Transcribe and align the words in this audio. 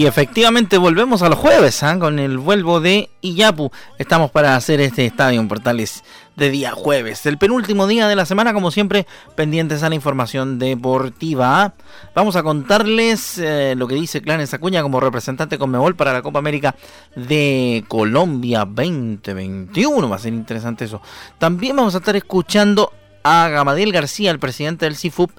Y 0.00 0.06
efectivamente 0.06 0.78
volvemos 0.78 1.20
a 1.20 1.28
los 1.28 1.38
jueves 1.38 1.82
¿ah? 1.82 1.98
con 1.98 2.18
el 2.18 2.38
vuelvo 2.38 2.80
de 2.80 3.10
Iyapu. 3.20 3.70
Estamos 3.98 4.30
para 4.30 4.56
hacer 4.56 4.80
este 4.80 5.04
estadio 5.04 5.38
en 5.38 5.46
Portales 5.46 6.04
de 6.36 6.48
día 6.48 6.70
jueves. 6.70 7.26
El 7.26 7.36
penúltimo 7.36 7.86
día 7.86 8.08
de 8.08 8.16
la 8.16 8.24
semana, 8.24 8.54
como 8.54 8.70
siempre, 8.70 9.06
pendientes 9.34 9.82
a 9.82 9.90
la 9.90 9.94
información 9.94 10.58
deportiva. 10.58 11.62
¿ah? 11.62 11.74
Vamos 12.14 12.34
a 12.36 12.42
contarles 12.42 13.36
eh, 13.36 13.74
lo 13.76 13.86
que 13.86 13.94
dice 13.94 14.22
Clanes 14.22 14.54
Acuña 14.54 14.80
como 14.80 15.00
representante 15.00 15.58
con 15.58 15.70
Mebol 15.70 15.96
para 15.96 16.14
la 16.14 16.22
Copa 16.22 16.38
América 16.38 16.74
de 17.14 17.84
Colombia 17.86 18.60
2021. 18.60 20.08
Va 20.08 20.16
a 20.16 20.18
ser 20.18 20.32
interesante 20.32 20.86
eso. 20.86 21.02
También 21.36 21.76
vamos 21.76 21.94
a 21.94 21.98
estar 21.98 22.16
escuchando 22.16 22.90
a 23.22 23.48
Gamadiel 23.48 23.92
García, 23.92 24.30
el 24.30 24.38
presidente 24.38 24.86
del 24.86 24.96
CIFUP, 24.96 25.30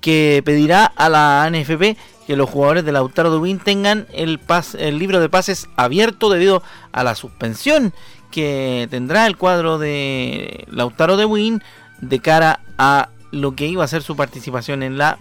que 0.00 0.42
pedirá 0.44 0.84
a 0.84 1.08
la 1.08 1.48
NFP 1.50 1.96
que 2.26 2.36
los 2.36 2.48
jugadores 2.48 2.84
de 2.84 2.92
Lautaro 2.92 3.36
Win 3.40 3.58
tengan 3.58 4.06
el, 4.12 4.38
pas, 4.38 4.74
el 4.74 4.98
libro 4.98 5.20
de 5.20 5.28
pases 5.28 5.68
abierto 5.76 6.30
debido 6.30 6.62
a 6.92 7.02
la 7.02 7.14
suspensión 7.14 7.92
que 8.30 8.86
tendrá 8.90 9.26
el 9.26 9.36
cuadro 9.36 9.78
de 9.78 10.64
Lautaro 10.70 11.16
de 11.16 11.24
Win 11.24 11.62
de 12.00 12.20
cara 12.20 12.60
a 12.78 13.08
lo 13.32 13.54
que 13.54 13.66
iba 13.66 13.84
a 13.84 13.88
ser 13.88 14.02
su 14.02 14.16
participación 14.16 14.82
en 14.82 14.96
la 14.96 15.18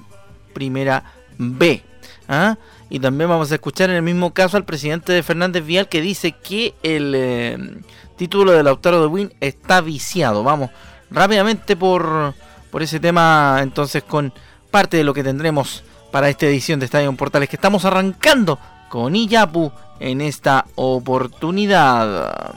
primera 0.53 1.03
B. 1.37 1.83
¿ah? 2.27 2.57
Y 2.89 2.99
también 2.99 3.29
vamos 3.29 3.51
a 3.51 3.55
escuchar 3.55 3.89
en 3.89 3.97
el 3.97 4.01
mismo 4.03 4.33
caso 4.33 4.57
al 4.57 4.65
presidente 4.65 5.13
de 5.13 5.23
Fernández 5.23 5.65
Vial 5.65 5.89
que 5.89 6.01
dice 6.01 6.31
que 6.31 6.73
el 6.83 7.13
eh, 7.15 7.57
título 8.17 8.51
de 8.51 8.63
Lautaro 8.63 9.01
de 9.01 9.07
Win 9.07 9.33
está 9.39 9.81
viciado. 9.81 10.43
Vamos 10.43 10.69
rápidamente 11.11 11.75
por, 11.75 12.33
por 12.71 12.83
ese 12.83 12.99
tema 12.99 13.59
entonces 13.61 14.03
con 14.03 14.33
parte 14.69 14.97
de 14.97 15.03
lo 15.03 15.13
que 15.13 15.23
tendremos 15.23 15.83
para 16.11 16.29
esta 16.29 16.45
edición 16.45 16.79
de 16.79 16.85
Estadio 16.85 17.11
Portales 17.13 17.49
que 17.49 17.55
estamos 17.55 17.85
arrancando 17.85 18.59
con 18.89 19.15
Iyapu 19.15 19.71
en 19.99 20.21
esta 20.21 20.65
oportunidad. 20.75 22.53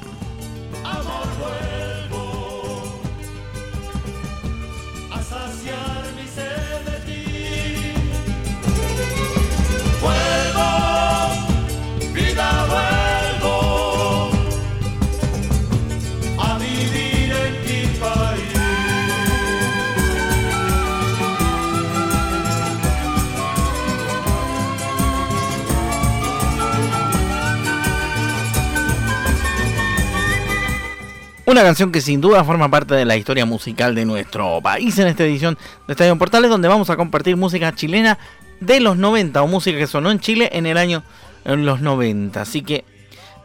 Una 31.44 31.62
canción 31.62 31.90
que 31.90 32.00
sin 32.00 32.20
duda 32.20 32.44
forma 32.44 32.70
parte 32.70 32.94
de 32.94 33.04
la 33.04 33.16
historia 33.16 33.44
musical 33.44 33.96
de 33.96 34.04
nuestro 34.04 34.60
país 34.62 34.96
en 34.98 35.08
esta 35.08 35.24
edición 35.24 35.58
de 35.88 35.94
Estadio 35.94 36.16
Portales, 36.16 36.48
donde 36.48 36.68
vamos 36.68 36.88
a 36.88 36.96
compartir 36.96 37.36
música 37.36 37.74
chilena 37.74 38.16
de 38.60 38.78
los 38.78 38.96
90 38.96 39.42
o 39.42 39.48
música 39.48 39.76
que 39.76 39.88
sonó 39.88 40.12
en 40.12 40.20
Chile 40.20 40.50
en 40.52 40.66
el 40.66 40.78
año 40.78 41.02
en 41.44 41.66
los 41.66 41.80
90. 41.80 42.40
Así 42.40 42.62
que 42.62 42.84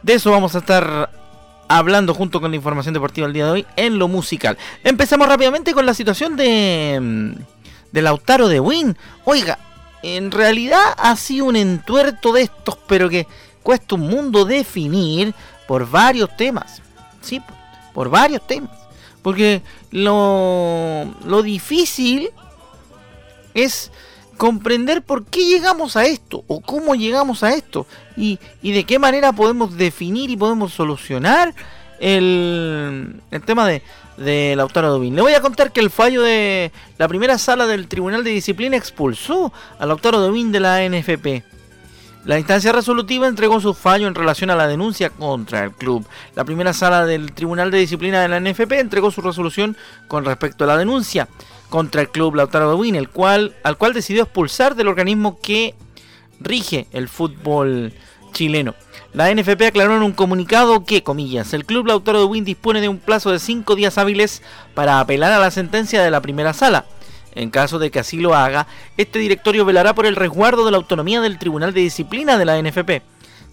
de 0.04 0.14
eso 0.14 0.30
vamos 0.30 0.54
a 0.54 0.58
estar 0.58 1.10
hablando 1.66 2.14
junto 2.14 2.40
con 2.40 2.52
la 2.52 2.56
información 2.56 2.94
deportiva 2.94 3.26
el 3.26 3.32
día 3.32 3.46
de 3.46 3.50
hoy 3.50 3.66
en 3.74 3.98
lo 3.98 4.06
musical. 4.06 4.56
Empezamos 4.84 5.28
rápidamente 5.28 5.74
con 5.74 5.84
la 5.84 5.92
situación 5.92 6.36
de, 6.36 6.98
mm, 7.00 7.32
de 7.90 8.02
Lautaro 8.02 8.46
de 8.46 8.60
Win. 8.60 8.96
Oiga, 9.24 9.58
en 10.04 10.30
realidad 10.30 10.94
ha 10.96 11.16
sido 11.16 11.46
un 11.46 11.56
entuerto 11.56 12.32
de 12.32 12.42
estos, 12.42 12.78
pero 12.86 13.08
que 13.08 13.26
cuesta 13.64 13.96
un 13.96 14.02
mundo 14.02 14.44
definir 14.44 15.34
por 15.66 15.90
varios 15.90 16.36
temas. 16.36 16.80
Sí, 17.20 17.42
por 17.98 18.10
varios 18.10 18.46
temas. 18.46 18.70
Porque 19.22 19.60
lo, 19.90 21.12
lo 21.24 21.42
difícil 21.42 22.30
es 23.54 23.90
comprender 24.36 25.02
por 25.02 25.24
qué 25.24 25.44
llegamos 25.44 25.96
a 25.96 26.06
esto 26.06 26.44
o 26.46 26.60
cómo 26.60 26.94
llegamos 26.94 27.42
a 27.42 27.54
esto 27.54 27.88
y, 28.16 28.38
de 28.62 28.84
qué 28.84 29.00
manera 29.00 29.32
podemos 29.32 29.76
definir 29.76 30.30
y 30.30 30.36
podemos 30.36 30.72
solucionar 30.72 31.52
el, 31.98 33.20
el 33.32 33.42
tema 33.42 33.66
de, 33.66 33.82
de 34.16 34.54
Lautaro 34.54 34.92
Dubín. 34.92 35.16
Le 35.16 35.22
voy 35.22 35.34
a 35.34 35.40
contar 35.40 35.72
que 35.72 35.80
el 35.80 35.90
fallo 35.90 36.22
de 36.22 36.70
la 36.98 37.08
primera 37.08 37.36
sala 37.36 37.66
del 37.66 37.88
Tribunal 37.88 38.22
de 38.22 38.30
Disciplina 38.30 38.76
expulsó 38.76 39.52
a 39.76 39.86
Lautaro 39.86 40.20
Dubín 40.20 40.52
de 40.52 40.60
la 40.60 40.88
NFP. 40.88 41.57
La 42.24 42.38
instancia 42.38 42.72
resolutiva 42.72 43.26
entregó 43.26 43.60
su 43.60 43.74
fallo 43.74 44.06
en 44.06 44.14
relación 44.14 44.50
a 44.50 44.56
la 44.56 44.66
denuncia 44.66 45.10
contra 45.10 45.64
el 45.64 45.72
club. 45.72 46.04
La 46.34 46.44
primera 46.44 46.72
sala 46.72 47.06
del 47.06 47.32
Tribunal 47.32 47.70
de 47.70 47.78
Disciplina 47.78 48.20
de 48.20 48.28
la 48.28 48.40
NFP 48.40 48.72
entregó 48.72 49.10
su 49.10 49.22
resolución 49.22 49.76
con 50.08 50.24
respecto 50.24 50.64
a 50.64 50.66
la 50.66 50.76
denuncia 50.76 51.28
contra 51.70 52.02
el 52.02 52.08
club 52.10 52.34
Lautaro 52.34 52.76
Win, 52.76 52.96
el 52.96 53.08
cual, 53.08 53.54
al 53.62 53.76
cual 53.76 53.94
decidió 53.94 54.24
expulsar 54.24 54.74
del 54.74 54.88
organismo 54.88 55.38
que 55.40 55.74
rige 56.40 56.86
el 56.92 57.08
fútbol 57.08 57.92
chileno. 58.32 58.74
La 59.14 59.32
NFP 59.34 59.62
aclaró 59.62 59.96
en 59.96 60.02
un 60.02 60.12
comunicado 60.12 60.84
que, 60.84 61.02
comillas, 61.02 61.54
el 61.54 61.64
club 61.64 61.86
Lautaro 61.86 62.20
de 62.20 62.26
Win 62.26 62.44
dispone 62.44 62.80
de 62.80 62.88
un 62.88 62.98
plazo 62.98 63.30
de 63.30 63.38
cinco 63.38 63.74
días 63.74 63.96
hábiles 63.96 64.42
para 64.74 65.00
apelar 65.00 65.32
a 65.32 65.38
la 65.38 65.50
sentencia 65.50 66.02
de 66.02 66.10
la 66.10 66.20
primera 66.20 66.52
sala. 66.52 66.84
En 67.34 67.50
caso 67.50 67.78
de 67.78 67.90
que 67.90 68.00
así 68.00 68.18
lo 68.18 68.34
haga, 68.34 68.66
este 68.96 69.18
directorio 69.18 69.64
velará 69.64 69.94
por 69.94 70.06
el 70.06 70.16
resguardo 70.16 70.64
de 70.64 70.70
la 70.70 70.76
autonomía 70.76 71.20
del 71.20 71.38
Tribunal 71.38 71.72
de 71.72 71.80
Disciplina 71.80 72.38
de 72.38 72.44
la 72.44 72.60
NFP, 72.60 73.02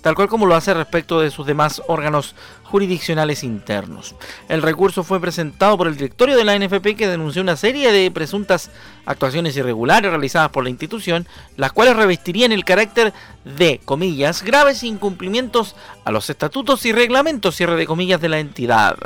tal 0.02 0.16
cual 0.16 0.28
como 0.28 0.46
lo 0.46 0.56
hace 0.56 0.74
respecto 0.74 1.20
de 1.20 1.32
sus 1.32 1.48
demás 1.48 1.82
órganos 1.88 2.36
jurisdiccionales 2.64 3.44
internos. 3.44 4.16
El 4.50 4.62
recurso 4.62 5.04
fue 5.04 5.20
presentado 5.20 5.78
por 5.78 5.88
el 5.88 5.96
directorio 5.96 6.38
de 6.38 6.44
la 6.44 6.58
NFP 6.58 6.96
que 6.96 7.08
denunció 7.08 7.42
una 7.42 7.56
serie 7.56 7.92
de 7.92 8.12
presuntas 8.12 8.70
actuaciones 9.06 9.56
irregulares 9.58 10.12
realizadas 10.12 10.50
por 10.50 10.64
la 10.64 10.70
institución, 10.70 11.28
las 11.58 11.72
cuales 11.72 11.96
revestirían 11.96 12.52
el 12.52 12.66
carácter 12.66 13.14
de, 13.46 13.80
comillas, 13.84 14.44
graves 14.44 14.84
incumplimientos 14.84 15.76
a 16.04 16.12
los 16.12 16.30
estatutos 16.30 16.86
y 16.86 16.92
reglamentos, 16.92 17.56
cierre 17.56 17.76
de 17.76 17.88
comillas, 17.88 18.22
de 18.22 18.30
la 18.30 18.40
entidad. 18.40 18.98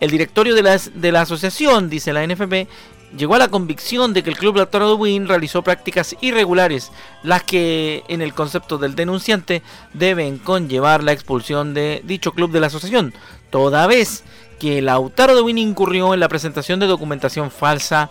El 0.00 0.10
directorio 0.10 0.54
de 0.54 0.62
la, 0.62 0.78
de 0.78 1.12
la 1.12 1.22
asociación, 1.22 1.88
dice 1.88 2.12
la 2.12 2.26
NFP, 2.26 2.68
llegó 3.16 3.34
a 3.34 3.38
la 3.38 3.48
convicción 3.48 4.12
de 4.12 4.22
que 4.22 4.30
el 4.30 4.36
club 4.36 4.56
Lautaro 4.56 4.88
de 4.88 4.94
Win 4.94 5.28
realizó 5.28 5.62
prácticas 5.62 6.16
irregulares, 6.20 6.90
las 7.22 7.42
que 7.42 8.04
en 8.08 8.22
el 8.22 8.34
concepto 8.34 8.78
del 8.78 8.94
denunciante 8.94 9.62
deben 9.92 10.38
conllevar 10.38 11.02
la 11.02 11.12
expulsión 11.12 11.74
de 11.74 12.02
dicho 12.04 12.32
club 12.32 12.50
de 12.50 12.60
la 12.60 12.66
asociación, 12.68 13.14
toda 13.50 13.86
vez 13.86 14.24
que 14.58 14.82
Lautaro 14.82 15.34
de 15.34 15.42
Win 15.42 15.58
incurrió 15.58 16.14
en 16.14 16.20
la 16.20 16.28
presentación 16.28 16.80
de 16.80 16.86
documentación 16.86 17.50
falsa 17.50 18.10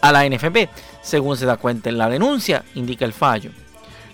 a 0.00 0.12
la 0.12 0.28
NFP, 0.28 0.68
según 1.02 1.36
se 1.36 1.46
da 1.46 1.56
cuenta 1.56 1.88
en 1.88 1.98
la 1.98 2.08
denuncia, 2.08 2.64
indica 2.74 3.04
el 3.04 3.12
fallo. 3.12 3.50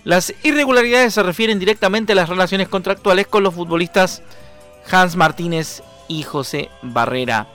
Las 0.05 0.35
irregularidades 0.43 1.15
se 1.15 1.23
refieren 1.23 1.59
directamente 1.59 2.13
a 2.13 2.17
las 2.17 2.29
relaciones 2.29 2.69
contractuales 2.69 3.27
con 3.27 3.43
los 3.45 3.55
futbolistas 3.55 4.23
Hans 4.91 5.15
Martínez 5.15 5.83
y 6.09 6.25
José 6.25 6.71
Barrera 6.83 7.47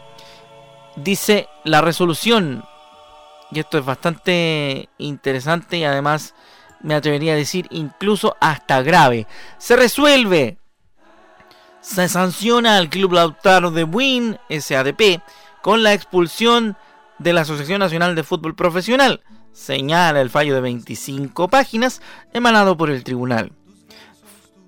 dice 0.97 1.47
la 1.63 1.81
resolución, 1.81 2.65
y 3.51 3.59
esto 3.59 3.77
es 3.77 3.85
bastante 3.85 4.89
interesante 4.97 5.77
y 5.77 5.85
además 5.85 6.33
me 6.81 6.95
atrevería 6.95 7.33
a 7.33 7.37
decir 7.37 7.67
incluso 7.71 8.35
hasta 8.41 8.81
grave, 8.81 9.27
se 9.57 9.75
resuelve, 9.75 10.57
se 11.81 12.09
sanciona 12.09 12.77
al 12.77 12.89
Club 12.89 13.13
Lautaro 13.13 13.71
de 13.71 13.83
Win, 13.83 14.37
SADP, 14.49 15.21
con 15.61 15.83
la 15.83 15.93
expulsión 15.93 16.77
de 17.19 17.33
la 17.33 17.41
Asociación 17.41 17.79
Nacional 17.79 18.15
de 18.15 18.23
Fútbol 18.23 18.55
Profesional. 18.55 19.21
señala 19.53 20.21
el 20.21 20.29
fallo 20.29 20.53
de 20.53 20.61
25 20.61 21.47
páginas 21.47 22.01
emanado 22.33 22.77
por 22.77 22.91
el 22.91 23.03
tribunal. 23.03 23.53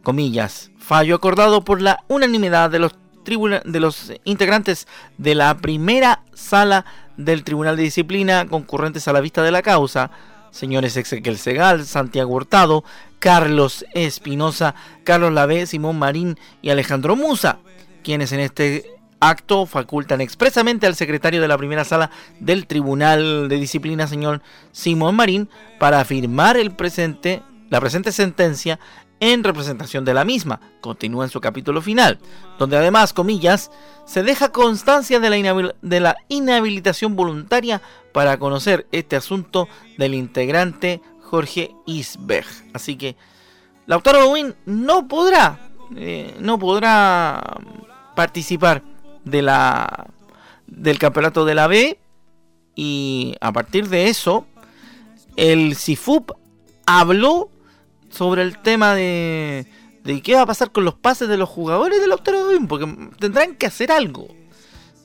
Comillas, 0.01 0.71
fallo 0.79 1.15
acordado 1.15 1.63
por 1.63 1.81
la 1.81 2.03
unanimidad 2.07 2.71
de 2.71 2.79
los, 2.79 2.95
de 3.25 3.79
los 3.79 4.11
integrantes 4.23 4.87
de 5.17 5.35
la 5.35 5.57
primera 5.57 6.23
sala 6.33 6.85
del 7.17 7.43
Tribunal 7.43 7.77
de 7.77 7.83
Disciplina 7.83 8.47
concurrentes 8.47 9.07
a 9.07 9.13
la 9.13 9.21
vista 9.21 9.43
de 9.43 9.51
la 9.51 9.61
causa, 9.61 10.09
señores 10.51 10.97
Ezequiel 10.97 11.37
Segal, 11.37 11.85
Santiago 11.85 12.33
Hurtado, 12.33 12.83
Carlos 13.19 13.85
Espinosa, 13.93 14.73
Carlos 15.03 15.33
Lave, 15.33 15.65
Simón 15.65 15.99
Marín 15.99 16.39
y 16.61 16.69
Alejandro 16.69 17.15
Musa, 17.15 17.59
quienes 18.03 18.31
en 18.31 18.39
este 18.39 18.85
acto 19.19 19.65
facultan 19.65 20.21
expresamente 20.21 20.87
al 20.87 20.95
secretario 20.95 21.41
de 21.41 21.47
la 21.47 21.57
primera 21.57 21.83
sala 21.83 22.09
del 22.39 22.65
Tribunal 22.65 23.49
de 23.49 23.57
Disciplina, 23.57 24.07
señor 24.07 24.41
Simón 24.71 25.15
Marín, 25.15 25.49
para 25.77 26.03
firmar 26.05 26.57
el 26.57 26.71
presente, 26.71 27.43
la 27.69 27.79
presente 27.79 28.11
sentencia 28.11 28.79
en 29.19 29.43
representación 29.43 30.05
de 30.05 30.13
la 30.13 30.25
misma. 30.25 30.59
Continúa 30.81 31.25
en 31.25 31.29
su 31.29 31.41
capítulo 31.41 31.81
final, 31.81 32.19
donde 32.57 32.77
además, 32.77 33.13
comillas, 33.13 33.71
se 34.05 34.23
deja 34.23 34.51
constancia 34.51 35.19
de 35.19 35.29
la, 35.99 36.17
inhabilitación 36.29 37.15
voluntaria 37.15 37.81
para 38.13 38.37
conocer 38.39 38.87
este 38.91 39.15
asunto 39.15 39.67
del 39.97 40.13
integrante 40.13 41.01
Jorge 41.21 41.75
Isberg. 41.85 42.47
Así 42.73 42.95
que 42.95 43.15
Lautaro 43.85 44.29
Win 44.29 44.55
no 44.65 45.07
podrá, 45.07 45.69
eh, 45.95 46.35
no 46.39 46.57
podrá 46.57 47.57
participar 48.15 48.83
de 49.25 49.41
la 49.41 50.07
del 50.67 50.99
campeonato 50.99 51.45
de 51.45 51.55
la 51.55 51.67
B 51.67 51.99
y 52.75 53.35
a 53.41 53.51
partir 53.51 53.89
de 53.89 54.07
eso 54.07 54.45
el 55.35 55.75
CIFUP 55.75 56.31
habló 56.85 57.49
sobre 58.09 58.41
el 58.41 58.57
tema 58.59 58.95
de, 58.95 59.65
de 60.03 60.21
qué 60.21 60.35
va 60.35 60.41
a 60.41 60.45
pasar 60.45 60.71
con 60.71 60.85
los 60.85 60.95
pases 60.95 61.27
de 61.29 61.37
los 61.37 61.49
jugadores 61.49 61.99
del 62.01 62.13
Win 62.47 62.67
porque 62.67 63.09
tendrán 63.19 63.55
que 63.55 63.65
hacer 63.65 63.91
algo 63.91 64.27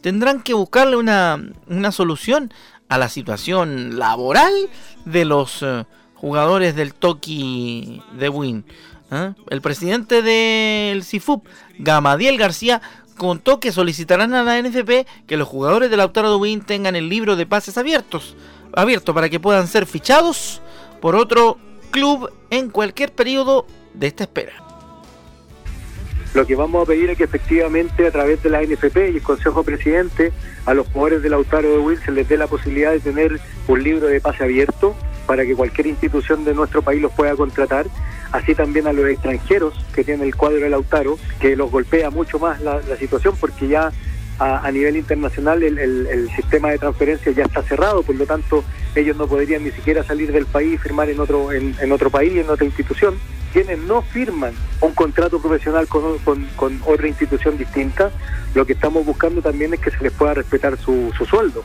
tendrán 0.05 0.43
que 0.43 0.53
buscarle 0.53 0.97
una, 0.97 1.43
una 1.67 1.91
solución 1.91 2.53
a 2.91 2.99
la 2.99 3.09
situación 3.09 3.99
laboral 3.99 4.53
de 5.06 5.25
los 5.25 5.62
eh, 5.62 5.87
jugadores 6.12 6.77
del 6.77 6.93
Toki 6.93 8.03
de 8.12 8.29
Win. 8.29 8.67
¿eh? 9.11 9.33
El 9.49 9.62
presidente 9.62 10.21
del 10.21 11.05
CIFUP, 11.05 11.47
Gamadiel 11.79 12.37
García, 12.37 12.83
contó 13.17 13.61
que 13.61 13.73
solicitarán 13.73 14.35
a 14.35 14.43
la 14.43 14.61
NFP 14.61 15.06
que 15.27 15.39
los 15.39 15.49
jugadores 15.49 15.89
del 15.89 16.01
Lautaro 16.01 16.29
de 16.33 16.37
Win 16.37 16.61
tengan 16.61 16.97
el 16.97 17.09
libro 17.09 17.35
de 17.35 17.47
pases 17.47 17.79
abiertos, 17.79 18.37
abierto 18.75 19.15
para 19.15 19.31
que 19.31 19.41
puedan 19.41 19.69
ser 19.69 19.87
fichados 19.87 20.61
por 21.01 21.17
otro 21.17 21.59
club 21.94 22.29
en 22.50 22.70
cualquier 22.70 23.12
periodo 23.12 23.67
de 23.94 24.08
esta 24.08 24.25
espera. 24.25 24.52
Lo 26.35 26.44
que 26.44 26.56
vamos 26.56 26.82
a 26.82 26.87
pedir 26.87 27.08
es 27.11 27.17
que 27.17 27.23
efectivamente 27.23 28.05
a 28.05 28.11
través 28.11 28.43
de 28.43 28.50
la 28.50 28.62
NFP 28.62 29.12
y 29.12 29.17
el 29.17 29.23
Consejo 29.23 29.62
Presidente 29.62 30.32
a 30.67 30.75
los 30.75 30.88
jugadores 30.88 31.23
del 31.23 31.31
Lautaro 31.31 31.70
de 31.70 31.79
Win 31.79 32.00
se 32.05 32.11
les 32.11 32.29
dé 32.29 32.37
la 32.37 32.49
posibilidad 32.49 32.91
de 32.91 32.99
tener 32.99 33.41
un 33.69 33.81
libro 33.85 34.08
de 34.08 34.20
pase 34.20 34.43
abierto 34.43 34.96
para 35.29 35.46
que 35.46 35.55
cualquier 35.55 35.87
institución 35.87 36.44
de 36.44 36.52
nuestro 36.52 36.82
país 36.82 37.00
los 37.00 37.12
pueda 37.12 37.37
contratar 37.37 37.87
así 38.32 38.56
también 38.56 38.88
a 38.88 38.93
los 38.93 39.06
extranjeros 39.06 39.75
que 39.94 40.02
tienen 40.02 40.26
el 40.26 40.35
cuadro 40.35 40.58
del 40.58 40.73
Lautaro, 40.73 41.17
que 41.38 41.55
los 41.55 41.70
golpea 41.70 42.11
mucho 42.11 42.41
más 42.41 42.61
la, 42.61 42.82
situación 42.99 43.37
porque 43.38 43.69
ya 43.69 43.93
a, 44.38 44.70
nivel 44.70 44.96
internacional 44.96 45.62
el, 45.62 46.31
sistema 46.34 46.70
de 46.70 46.78
transferencia 46.78 47.32
ya 47.32 47.44
está 47.44 47.62
cerrado, 47.62 48.02
por 48.02 48.16
lo 48.16 48.26
tanto 48.26 48.64
ellos 48.94 49.16
no 49.16 49.26
podrían 49.26 49.64
ni 49.64 49.70
siquiera 49.70 50.02
salir 50.02 50.32
del 50.32 50.46
país 50.46 50.75
y 50.75 50.78
firmar 50.78 51.08
en 51.08 51.20
otro, 51.20 51.52
en, 51.52 51.75
en 51.81 51.92
otro 51.92 52.10
país, 52.10 52.32
en 52.36 52.48
otra 52.48 52.64
institución. 52.64 53.14
Quienes 53.52 53.78
no 53.78 54.02
firman 54.02 54.52
un 54.81 54.94
contrato 54.94 55.40
profesional 55.40 55.86
con, 55.86 56.19
con, 56.19 56.81
otra 56.84 57.06
institución 57.06 57.56
distinta, 57.56 58.10
lo 58.54 58.66
que 58.66 58.72
estamos 58.72 59.06
buscando 59.06 59.40
también 59.42 59.72
es 59.75 59.81
que 59.81 59.90
se 59.90 60.02
les 60.02 60.12
pueda 60.12 60.34
respetar 60.34 60.76
su, 60.76 61.12
su 61.16 61.25
sueldo. 61.25 61.62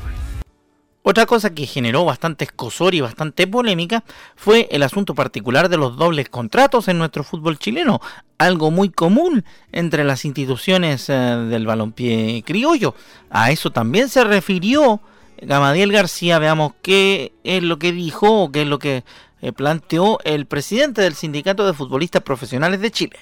Otra 1.09 1.25
cosa 1.25 1.55
que 1.55 1.65
generó 1.65 2.05
bastante 2.05 2.45
escosor 2.45 2.93
y 2.93 3.01
bastante 3.01 3.47
polémica 3.47 4.03
fue 4.35 4.67
el 4.69 4.83
asunto 4.83 5.15
particular 5.15 5.67
de 5.67 5.75
los 5.75 5.97
dobles 5.97 6.29
contratos 6.29 6.87
en 6.87 6.99
nuestro 6.99 7.23
fútbol 7.23 7.57
chileno, 7.57 7.99
algo 8.37 8.69
muy 8.69 8.89
común 8.89 9.43
entre 9.71 10.03
las 10.03 10.23
instituciones 10.23 11.09
eh, 11.09 11.13
del 11.13 11.65
balompié 11.65 12.43
criollo. 12.43 12.93
A 13.31 13.49
eso 13.49 13.71
también 13.71 14.07
se 14.07 14.23
refirió 14.23 15.01
Gamadiel 15.41 15.91
García, 15.91 16.37
veamos 16.37 16.73
qué 16.83 17.33
es 17.43 17.63
lo 17.63 17.79
que 17.79 17.91
dijo 17.91 18.43
o 18.43 18.51
qué 18.51 18.61
es 18.61 18.67
lo 18.67 18.77
que 18.77 19.03
eh, 19.41 19.51
planteó 19.51 20.19
el 20.25 20.45
presidente 20.45 21.01
del 21.01 21.15
Sindicato 21.15 21.65
de 21.65 21.73
Futbolistas 21.73 22.21
Profesionales 22.21 22.81
de 22.81 22.91
Chile. 22.91 23.17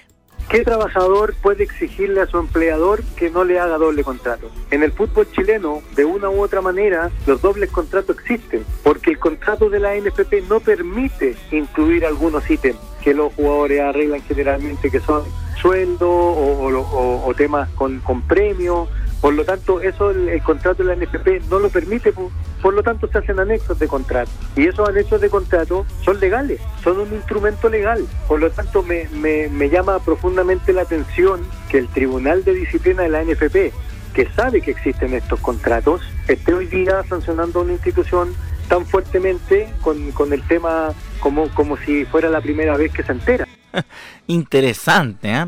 ¿Qué 0.49 0.63
trabajador 0.63 1.35
puede 1.41 1.65
exigirle 1.65 2.21
a 2.21 2.25
su 2.25 2.37
empleador 2.37 3.03
que 3.17 3.29
no 3.29 3.43
le 3.43 3.59
haga 3.59 3.77
doble 3.77 4.05
contrato? 4.05 4.49
En 4.71 4.81
el 4.81 4.93
fútbol 4.93 5.29
chileno, 5.29 5.81
de 5.93 6.05
una 6.05 6.29
u 6.29 6.41
otra 6.41 6.61
manera, 6.61 7.11
los 7.25 7.41
dobles 7.41 7.69
contratos 7.69 8.17
existen, 8.17 8.63
porque 8.81 9.11
el 9.11 9.19
contrato 9.19 9.69
de 9.69 9.81
la 9.81 9.93
NFP 9.95 10.47
no 10.47 10.61
permite 10.61 11.35
incluir 11.51 12.05
algunos 12.05 12.49
ítems 12.49 12.79
que 13.03 13.13
los 13.13 13.33
jugadores 13.33 13.81
arreglan 13.81 14.21
generalmente, 14.21 14.89
que 14.89 15.01
son 15.01 15.23
sueldo 15.61 16.09
o, 16.09 17.33
temas 17.35 17.67
con, 17.71 17.99
con 17.99 18.21
premios 18.21 18.87
por 19.21 19.33
lo 19.33 19.45
tanto, 19.45 19.81
eso 19.81 20.11
el, 20.11 20.41
contrato 20.43 20.83
de 20.83 20.95
la 20.95 21.03
NFP 21.03 21.49
no 21.49 21.59
lo 21.59 21.69
permite, 21.69 22.13
por, 22.61 22.73
lo 22.73 22.83
tanto 22.83 23.07
se 23.07 23.17
hacen 23.17 23.39
anexos 23.39 23.79
de 23.79 23.87
contrato. 23.87 24.29
Y 24.55 24.67
esos 24.67 24.87
anexos 24.87 25.21
de 25.21 25.29
contrato 25.29 25.85
son 26.03 26.19
legales, 26.19 26.61
son 26.83 26.99
un 26.99 27.13
instrumento 27.13 27.67
legal. 27.69 28.05
Por 28.27 28.39
lo 28.39 28.51
tanto, 28.51 28.83
me, 28.83 29.07
me, 29.11 29.69
llama 29.69 29.99
profundamente 29.99 30.71
la 30.71 30.83
atención 30.83 31.41
que 31.69 31.79
el 31.79 31.87
Tribunal 31.87 32.43
de 32.43 32.53
Disciplina 32.53 33.03
de 33.03 33.09
la 33.09 33.23
NFP, 33.23 33.73
que 34.13 34.29
sabe 34.35 34.61
que 34.61 34.71
existen 34.71 35.13
estos 35.13 35.39
contratos, 35.39 36.01
esté 36.27 36.53
hoy 36.53 36.67
día 36.67 37.03
sancionando 37.09 37.59
a 37.59 37.63
una 37.63 37.73
institución 37.73 38.35
tan 38.69 38.85
fuertemente 38.85 39.73
con, 39.81 40.11
con 40.11 40.31
el 40.31 40.41
tema 40.43 40.93
como, 41.19 41.49
como 41.49 41.77
si 41.77 42.05
fuera 42.05 42.29
la 42.29 42.41
primera 42.41 42.77
vez 42.77 42.91
que 42.91 43.03
se 43.03 43.13
entera. 43.13 43.47
Interesante, 44.27 45.31
¿eh? 45.31 45.45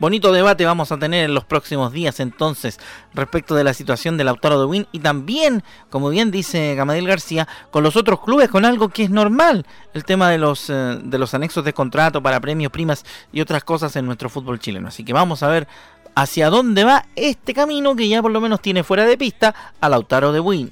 Bonito 0.00 0.32
debate 0.32 0.64
vamos 0.64 0.90
a 0.90 0.98
tener 0.98 1.24
en 1.24 1.34
los 1.34 1.44
próximos 1.44 1.92
días 1.92 2.18
entonces 2.18 2.80
respecto 3.14 3.54
de 3.54 3.62
la 3.62 3.74
situación 3.74 4.16
del 4.16 4.28
autor 4.28 4.58
de 4.58 4.64
Win 4.64 4.86
y 4.90 4.98
también, 4.98 5.62
como 5.88 6.08
bien 6.10 6.32
dice 6.32 6.74
Gamadiel 6.74 7.06
García, 7.06 7.46
con 7.70 7.84
los 7.84 7.94
otros 7.96 8.20
clubes, 8.20 8.48
con 8.48 8.64
algo 8.64 8.88
que 8.88 9.04
es 9.04 9.10
normal, 9.10 9.64
el 9.94 10.04
tema 10.04 10.30
de 10.30 10.38
los, 10.38 10.68
eh, 10.68 10.98
de 11.02 11.18
los 11.18 11.32
anexos 11.32 11.64
de 11.64 11.72
contrato 11.72 12.20
para 12.20 12.40
premios, 12.40 12.72
primas 12.72 13.04
y 13.32 13.40
otras 13.40 13.62
cosas 13.62 13.94
en 13.94 14.06
nuestro 14.06 14.28
fútbol 14.28 14.58
chileno. 14.58 14.88
Así 14.88 15.04
que 15.04 15.12
vamos 15.12 15.44
a 15.44 15.48
ver 15.48 15.68
hacia 16.16 16.50
dónde 16.50 16.84
va 16.84 17.06
este 17.14 17.54
camino 17.54 17.94
que 17.94 18.08
ya 18.08 18.20
por 18.20 18.32
lo 18.32 18.40
menos 18.40 18.60
tiene 18.60 18.82
fuera 18.82 19.04
de 19.06 19.16
pista 19.16 19.54
a 19.80 19.88
Lautaro 19.88 20.32
de 20.32 20.40
Win. 20.40 20.70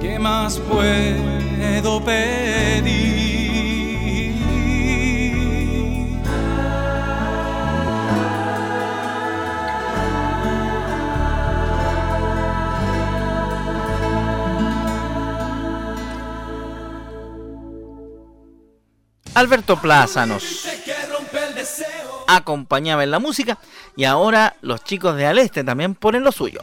¿Qué 0.00 0.18
más 0.20 0.58
puedo 0.60 2.04
pedir? 2.04 3.13
Alberto 19.34 19.76
Plaza 19.80 20.26
nos 20.26 20.66
acompañaba 22.28 23.02
en 23.02 23.10
la 23.10 23.18
música 23.18 23.58
y 23.96 24.04
ahora 24.04 24.56
los 24.62 24.84
chicos 24.84 25.16
de 25.16 25.26
Aleste 25.26 25.64
también 25.64 25.96
ponen 25.96 26.22
lo 26.22 26.30
suyo. 26.30 26.60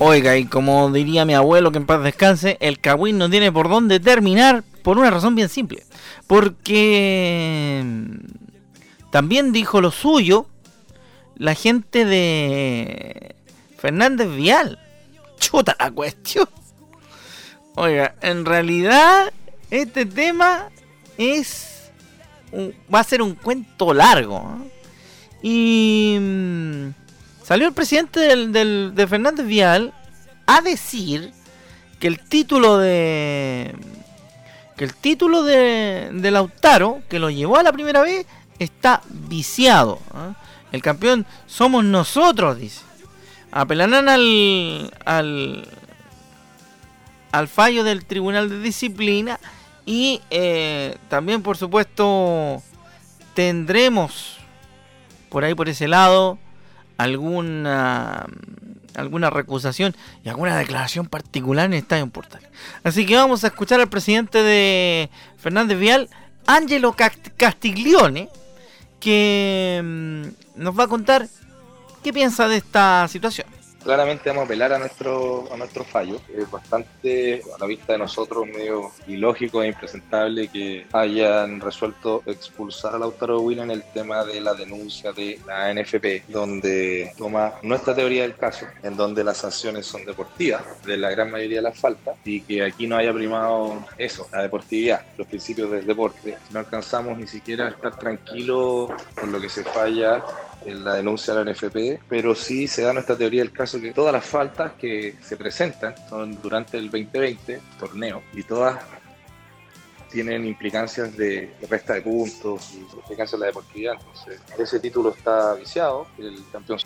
Oiga, 0.00 0.36
y 0.36 0.44
como 0.44 0.92
diría 0.92 1.24
mi 1.24 1.34
abuelo 1.34 1.72
que 1.72 1.78
en 1.78 1.86
paz 1.86 2.02
descanse, 2.04 2.56
el 2.60 2.78
Kawin 2.78 3.18
no 3.18 3.28
tiene 3.30 3.50
por 3.50 3.68
dónde 3.68 3.98
terminar 3.98 4.62
por 4.82 4.98
una 4.98 5.10
razón 5.10 5.34
bien 5.34 5.48
simple. 5.48 5.84
Porque 6.26 7.82
también 9.10 9.52
dijo 9.52 9.80
lo 9.80 9.90
suyo 9.90 10.46
la 11.38 11.54
gente 11.54 12.04
de 12.04 13.34
Fernández 13.78 14.28
Vial. 14.34 14.78
Chuta 15.38 15.76
la 15.78 15.90
cuestión. 15.90 16.48
Oiga, 17.76 18.14
en 18.20 18.44
realidad 18.44 19.32
este 19.70 20.04
tema 20.04 20.68
es 21.16 21.90
va 22.92 23.00
a 23.00 23.04
ser 23.04 23.22
un 23.22 23.34
cuento 23.34 23.94
largo. 23.94 24.58
Y 25.42 26.18
mm, 26.20 26.88
salió 27.44 27.68
el 27.68 27.74
presidente 27.74 28.20
del, 28.20 28.94
de 28.94 29.06
Fernández 29.06 29.46
Vial 29.46 29.94
a 30.46 30.60
decir 30.60 31.32
que 32.00 32.08
el 32.08 32.20
título 32.20 32.78
de 32.78 33.74
que 34.76 34.84
el 34.84 34.94
título 34.94 35.42
de, 35.42 36.10
de 36.12 36.30
Lautaro 36.30 37.02
que 37.08 37.18
lo 37.18 37.30
llevó 37.30 37.56
a 37.56 37.64
la 37.64 37.72
primera 37.72 38.00
vez 38.00 38.26
está 38.58 39.02
viciado. 39.08 39.98
¿ah? 40.12 40.34
El 40.72 40.82
campeón 40.82 41.26
somos 41.46 41.84
nosotros, 41.84 42.58
dice. 42.58 42.82
Apelarán 43.50 44.08
al, 44.08 44.92
al, 45.04 45.68
al 47.32 47.48
fallo 47.48 47.84
del 47.84 48.04
Tribunal 48.04 48.50
de 48.50 48.60
Disciplina 48.60 49.40
y 49.86 50.20
eh, 50.30 50.96
también, 51.08 51.42
por 51.42 51.56
supuesto, 51.56 52.62
tendremos 53.34 54.36
por 55.28 55.44
ahí, 55.44 55.54
por 55.54 55.68
ese 55.68 55.88
lado, 55.88 56.38
alguna 56.96 58.26
alguna 58.94 59.30
recusación 59.30 59.94
y 60.24 60.28
alguna 60.28 60.56
declaración 60.58 61.06
particular 61.06 61.66
en 61.66 61.74
Estadio 61.74 62.08
Portal. 62.08 62.40
Así 62.82 63.06
que 63.06 63.14
vamos 63.14 63.44
a 63.44 63.48
escuchar 63.48 63.80
al 63.80 63.88
presidente 63.88 64.42
de 64.42 65.08
Fernández 65.38 65.78
Vial, 65.78 66.08
Angelo 66.46 66.96
Castiglione, 67.36 68.28
que 69.00 69.80
mm, 69.82 70.62
nos 70.62 70.78
va 70.78 70.84
a 70.84 70.88
contar 70.88 71.28
qué 72.02 72.12
piensa 72.12 72.48
de 72.48 72.56
esta 72.56 73.06
situación 73.08 73.57
claramente 73.88 74.28
vamos 74.28 74.42
a 74.42 74.44
apelar 74.44 74.74
a 74.74 74.78
nuestro, 74.78 75.50
a 75.50 75.56
nuestro 75.56 75.82
fallo. 75.82 76.20
Es 76.36 76.50
bastante, 76.50 77.40
a 77.54 77.58
la 77.58 77.64
vista 77.64 77.94
de 77.94 77.98
nosotros, 77.98 78.46
medio 78.46 78.90
ilógico 79.06 79.62
e 79.62 79.68
impresentable 79.68 80.48
que 80.48 80.86
hayan 80.92 81.58
resuelto 81.58 82.22
expulsar 82.26 82.94
a 82.94 82.98
Lautaro 82.98 83.40
Win 83.40 83.60
en 83.60 83.70
el 83.70 83.82
tema 83.94 84.26
de 84.26 84.42
la 84.42 84.52
denuncia 84.52 85.12
de 85.12 85.40
la 85.46 85.72
NFP, 85.72 86.28
donde 86.28 87.12
toma 87.16 87.54
nuestra 87.62 87.94
teoría 87.94 88.24
del 88.24 88.36
caso, 88.36 88.66
en 88.82 88.94
donde 88.94 89.24
las 89.24 89.38
sanciones 89.38 89.86
son 89.86 90.04
deportivas, 90.04 90.62
de 90.84 90.98
la 90.98 91.08
gran 91.08 91.30
mayoría 91.30 91.56
de 91.56 91.62
las 91.62 91.78
faltas, 91.78 92.14
y 92.26 92.42
que 92.42 92.62
aquí 92.62 92.86
no 92.86 92.98
haya 92.98 93.14
primado 93.14 93.86
eso, 93.96 94.28
la 94.30 94.42
deportividad, 94.42 95.00
los 95.16 95.26
principios 95.26 95.70
del 95.70 95.86
deporte. 95.86 96.36
No 96.50 96.58
alcanzamos 96.58 97.16
ni 97.16 97.26
siquiera 97.26 97.64
a 97.64 97.70
estar 97.70 97.98
tranquilos 97.98 98.90
con 99.18 99.32
lo 99.32 99.40
que 99.40 99.48
se 99.48 99.64
falla 99.64 100.22
en 100.68 100.84
la 100.84 100.94
denuncia 100.94 101.34
de 101.34 101.44
la 101.44 101.52
NFP, 101.52 102.02
pero 102.08 102.34
sí 102.34 102.68
se 102.68 102.82
da 102.82 102.92
nuestra 102.92 103.16
teoría 103.16 103.42
del 103.42 103.52
caso 103.52 103.80
que 103.80 103.92
todas 103.92 104.12
las 104.12 104.24
faltas 104.24 104.72
que 104.72 105.16
se 105.22 105.36
presentan 105.36 105.94
son 106.08 106.40
durante 106.42 106.76
el 106.76 106.90
2020, 106.90 107.60
torneo, 107.78 108.22
y 108.34 108.42
todas 108.42 108.78
tienen 110.10 110.46
implicancias 110.46 111.16
de, 111.16 111.54
resta 111.68 111.94
de 111.94 112.02
puntos 112.02 112.74
y 112.74 112.78
implicancias 112.78 113.32
de 113.32 113.38
la 113.38 113.46
deportividad. 113.46 113.94
Entonces, 113.94 114.40
ese 114.58 114.80
título 114.80 115.10
está 115.10 115.54
viciado, 115.54 116.06
el 116.18 116.38
campeón 116.52 116.78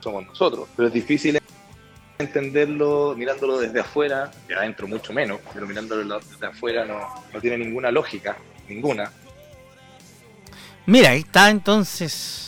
somos 0.00 0.26
nosotros, 0.26 0.68
pero 0.74 0.88
es 0.88 0.94
difícil 0.94 1.38
entenderlo 2.18 3.14
mirándolo 3.16 3.58
desde 3.58 3.80
afuera, 3.80 4.30
de 4.48 4.54
adentro 4.54 4.88
mucho 4.88 5.12
menos, 5.12 5.40
pero 5.52 5.66
mirándolo 5.66 6.18
desde 6.18 6.46
afuera 6.46 6.84
no, 6.86 6.98
no 7.32 7.40
tiene 7.40 7.58
ninguna 7.58 7.90
lógica, 7.90 8.36
ninguna. 8.68 9.12
Mira, 10.86 11.10
ahí 11.10 11.20
está 11.20 11.50
entonces 11.50 12.45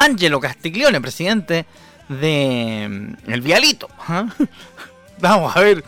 Angelo 0.00 0.40
Castiglione, 0.40 0.98
presidente 1.00 1.66
de 2.08 2.88
mm, 2.88 3.30
El 3.30 3.40
Vialito. 3.42 3.88
¿ah? 4.08 4.26
Vamos 5.20 5.54
a 5.54 5.60
ver 5.60 5.84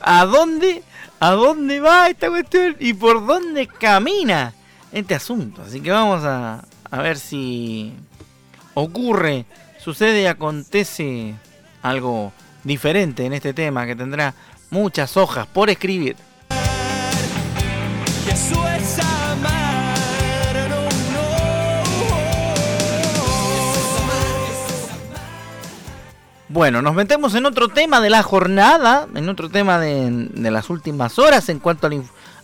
a 0.00 0.24
dónde, 0.24 0.82
a 1.20 1.32
dónde 1.32 1.78
va 1.80 2.08
esta 2.08 2.30
cuestión 2.30 2.74
y 2.80 2.94
por 2.94 3.26
dónde 3.26 3.66
camina 3.66 4.54
este 4.92 5.14
asunto. 5.14 5.62
Así 5.62 5.82
que 5.82 5.90
vamos 5.90 6.24
a, 6.24 6.64
a 6.90 7.02
ver 7.02 7.18
si 7.18 7.92
ocurre, 8.72 9.44
sucede 9.78 10.26
acontece 10.26 11.34
algo 11.82 12.32
diferente 12.64 13.26
en 13.26 13.34
este 13.34 13.52
tema 13.52 13.84
que 13.84 13.94
tendrá 13.94 14.32
muchas 14.70 15.18
hojas 15.18 15.46
por 15.46 15.68
escribir. 15.68 16.16
Bueno, 26.52 26.82
nos 26.82 26.96
metemos 26.96 27.36
en 27.36 27.46
otro 27.46 27.68
tema 27.68 28.00
de 28.00 28.10
la 28.10 28.24
jornada, 28.24 29.06
en 29.14 29.28
otro 29.28 29.48
tema 29.48 29.78
de, 29.78 30.50
las 30.50 30.68
últimas 30.68 31.16
horas 31.20 31.48
en 31.48 31.60
cuanto 31.60 31.88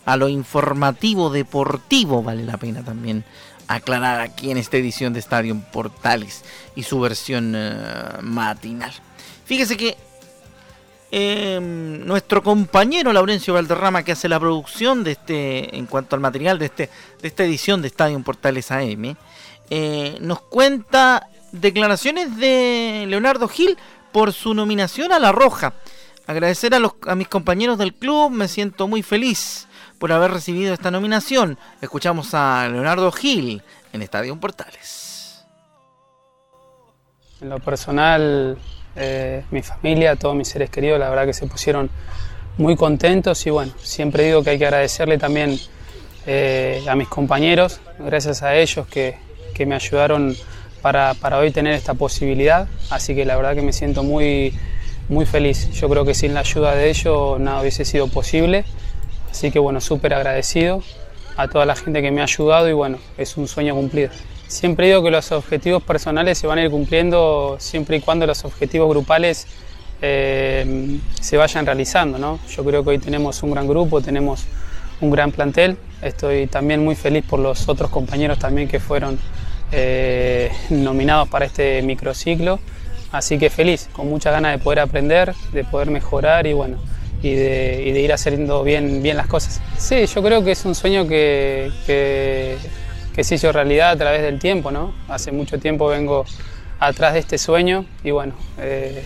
a 0.05 0.17
lo, 0.17 0.29
informativo 0.29 1.29
deportivo, 1.29 2.23
vale 2.23 2.45
la 2.45 2.57
pena 2.57 2.85
también 2.85 3.25
aclarar 3.67 4.21
aquí 4.21 4.53
en 4.53 4.59
esta 4.59 4.77
edición 4.77 5.13
de 5.13 5.19
Estadio 5.19 5.61
Portales 5.73 6.45
y 6.77 6.85
su 6.85 7.01
versión 7.01 7.55
eh, 7.57 7.73
matinal. 8.23 8.93
Fíjese 9.45 9.77
que 9.77 9.97
em, 11.11 12.07
nuestro 12.07 12.45
compañero 12.45 13.13
Laurencio 13.13 13.55
Valderrama, 13.55 14.05
que 14.05 14.13
hace 14.13 14.29
la 14.29 14.39
producción 14.39 15.03
de 15.03 15.11
este, 15.11 15.77
en 15.77 15.87
cuanto 15.87 16.15
al 16.15 16.23
material 16.23 16.61
de, 16.61 16.67
este, 16.67 16.91
de 17.21 17.27
esta 17.27 17.43
edición 17.43 17.83
de 17.83 17.89
Estadio 17.89 18.23
Portales 18.23 18.71
AM, 18.71 19.17
eh, 19.69 20.17
nos 20.21 20.43
cuenta 20.43 21.29
declaraciones 21.51 22.37
de 22.37 23.07
Leonardo 23.09 23.49
Gil 23.49 23.77
por 24.17 24.33
su 24.33 24.55
nominación 24.55 25.13
a 25.13 25.19
La 25.19 25.31
Roja. 25.31 25.75
Agradecer 26.27 26.75
a, 26.75 26.79
los, 26.79 26.95
a 27.07 27.15
mis 27.15 27.29
compañeros 27.29 27.77
del 27.77 27.93
club, 27.93 28.31
me 28.31 28.49
siento 28.49 28.89
muy 28.89 29.03
feliz 29.03 29.69
por 29.99 30.11
haber 30.11 30.31
recibido 30.31 30.73
esta 30.73 30.91
nominación. 30.91 31.59
Escuchamos 31.83 32.33
a 32.33 32.67
Leonardo 32.67 33.13
Gil 33.13 33.63
en 33.93 34.01
Estadio 34.01 34.35
Portales. 34.41 35.45
En 37.43 37.51
lo 37.51 37.59
personal, 37.59 38.57
eh, 38.95 39.45
mi 39.51 39.61
familia, 39.61 40.17
todos 40.17 40.35
mis 40.35 40.49
seres 40.49 40.71
queridos, 40.71 40.99
la 40.99 41.11
verdad 41.11 41.27
que 41.27 41.35
se 41.35 41.47
pusieron 41.47 41.91
muy 42.57 42.75
contentos 42.75 43.47
y 43.47 43.51
bueno, 43.51 43.75
siempre 43.83 44.25
digo 44.25 44.43
que 44.43 44.49
hay 44.49 44.59
que 44.59 44.65
agradecerle 44.65 45.19
también 45.19 45.61
eh, 46.25 46.83
a 46.89 46.97
mis 46.97 47.09
compañeros, 47.09 47.81
gracias 47.99 48.43
a 48.43 48.57
ellos 48.57 48.87
que, 48.87 49.19
que 49.53 49.67
me 49.67 49.75
ayudaron 49.75 50.35
para, 50.93 51.39
hoy 51.39 51.51
tener 51.51 51.73
esta 51.73 51.95
posibilidad, 51.95 52.69
así 52.91 53.17
que 53.17 53.25
la 53.25 53.35
verdad 53.35 53.57
que 53.57 53.63
me 53.63 53.73
siento 53.73 54.05
muy, 54.05 54.55
muy 55.09 55.27
feliz. 55.27 55.69
Yo 55.73 55.89
creo 55.89 56.05
que 56.05 56.15
sin 56.15 56.33
la 56.33 56.41
ayuda 56.41 56.77
de 56.77 56.89
ellos 56.91 57.41
nada 57.41 57.61
hubiese 57.61 57.85
sido 57.85 58.07
posible, 58.07 58.65
así 59.29 59.51
que 59.51 59.59
bueno, 59.59 59.81
súper 59.81 60.15
agradecido 60.15 60.85
a 61.37 61.49
toda 61.49 61.67
la 61.67 61.75
gente 61.75 62.03
que 62.03 62.13
me 62.13 62.21
ha 62.21 62.25
ayudado 62.25 62.69
y 62.69 62.73
bueno, 62.73 62.99
es 63.19 63.37
un 63.37 63.49
sueño 63.49 63.75
cumplido. 63.75 64.11
Siempre 64.47 64.87
digo 64.87 65.03
que 65.03 65.11
los 65.11 65.33
objetivos 65.33 65.83
personales 65.83 66.39
se 66.39 66.47
van 66.47 66.59
a 66.59 66.63
ir 66.63 66.71
cumpliendo 66.71 67.57
siempre 67.59 67.97
y 67.97 68.01
cuando 68.01 68.25
los 68.25 68.45
objetivos 68.45 68.89
grupales 68.89 69.49
eh, 70.01 71.01
se 71.21 71.37
vayan 71.37 71.67
realizando. 71.67 72.17
¿no? 72.17 72.39
Yo 72.49 72.65
creo 72.65 72.85
que 72.85 72.91
hoy 72.91 72.99
tenemos 72.99 73.43
un 73.43 73.51
gran 73.51 73.67
grupo, 73.67 74.01
tenemos 74.01 74.45
un 75.01 75.11
gran 75.11 75.33
plantel. 75.33 75.79
Estoy 76.01 76.47
también 76.47 76.85
muy 76.85 76.95
feliz 76.95 77.25
por 77.29 77.41
los 77.41 77.69
otros 77.69 77.91
compañeros 77.91 78.39
también 78.39 78.69
que 78.69 78.79
fueron 78.79 79.19
eh, 79.73 80.51
nominados 80.71 81.29
para 81.29 81.47
este 81.47 81.83
microciclo. 81.83 82.59
Así 83.13 83.39
que 83.39 83.51
feliz, 83.51 83.89
con 83.93 84.09
muchas 84.09 84.33
ganas 84.33 84.53
de 84.53 84.63
poder 84.63 84.81
aprender, 84.81 85.35
de 85.53 85.65
poder 85.65 85.91
mejorar 85.91 86.47
y 86.47 86.53
bueno, 86.53 86.79
y 87.23 87.35
de, 87.35 88.01
ir 88.01 88.13
haciendo 88.13 88.63
bien, 88.63 89.03
bien 89.03 89.17
las 89.17 89.27
cosas. 89.27 89.61
Sí, 89.79 90.07
yo 90.07 90.23
creo 90.23 90.45
que 90.45 90.53
es 90.53 90.65
un 90.65 90.75
sueño 90.75 91.07
que, 91.07 91.71
que, 91.87 93.25
se 93.25 93.37
hizo 93.37 93.51
realidad 93.53 93.91
a 93.91 93.97
través 93.97 94.23
del 94.23 94.39
tiempo, 94.39 94.71
¿no? 94.71 94.93
Hace 95.09 95.33
mucho 95.33 95.59
tiempo 95.59 95.87
vengo 95.87 96.25
atrás 96.79 97.15
de 97.15 97.21
este 97.21 97.39
sueño 97.39 97.87
y 98.05 98.11
bueno, 98.11 98.35
eh, 98.59 99.03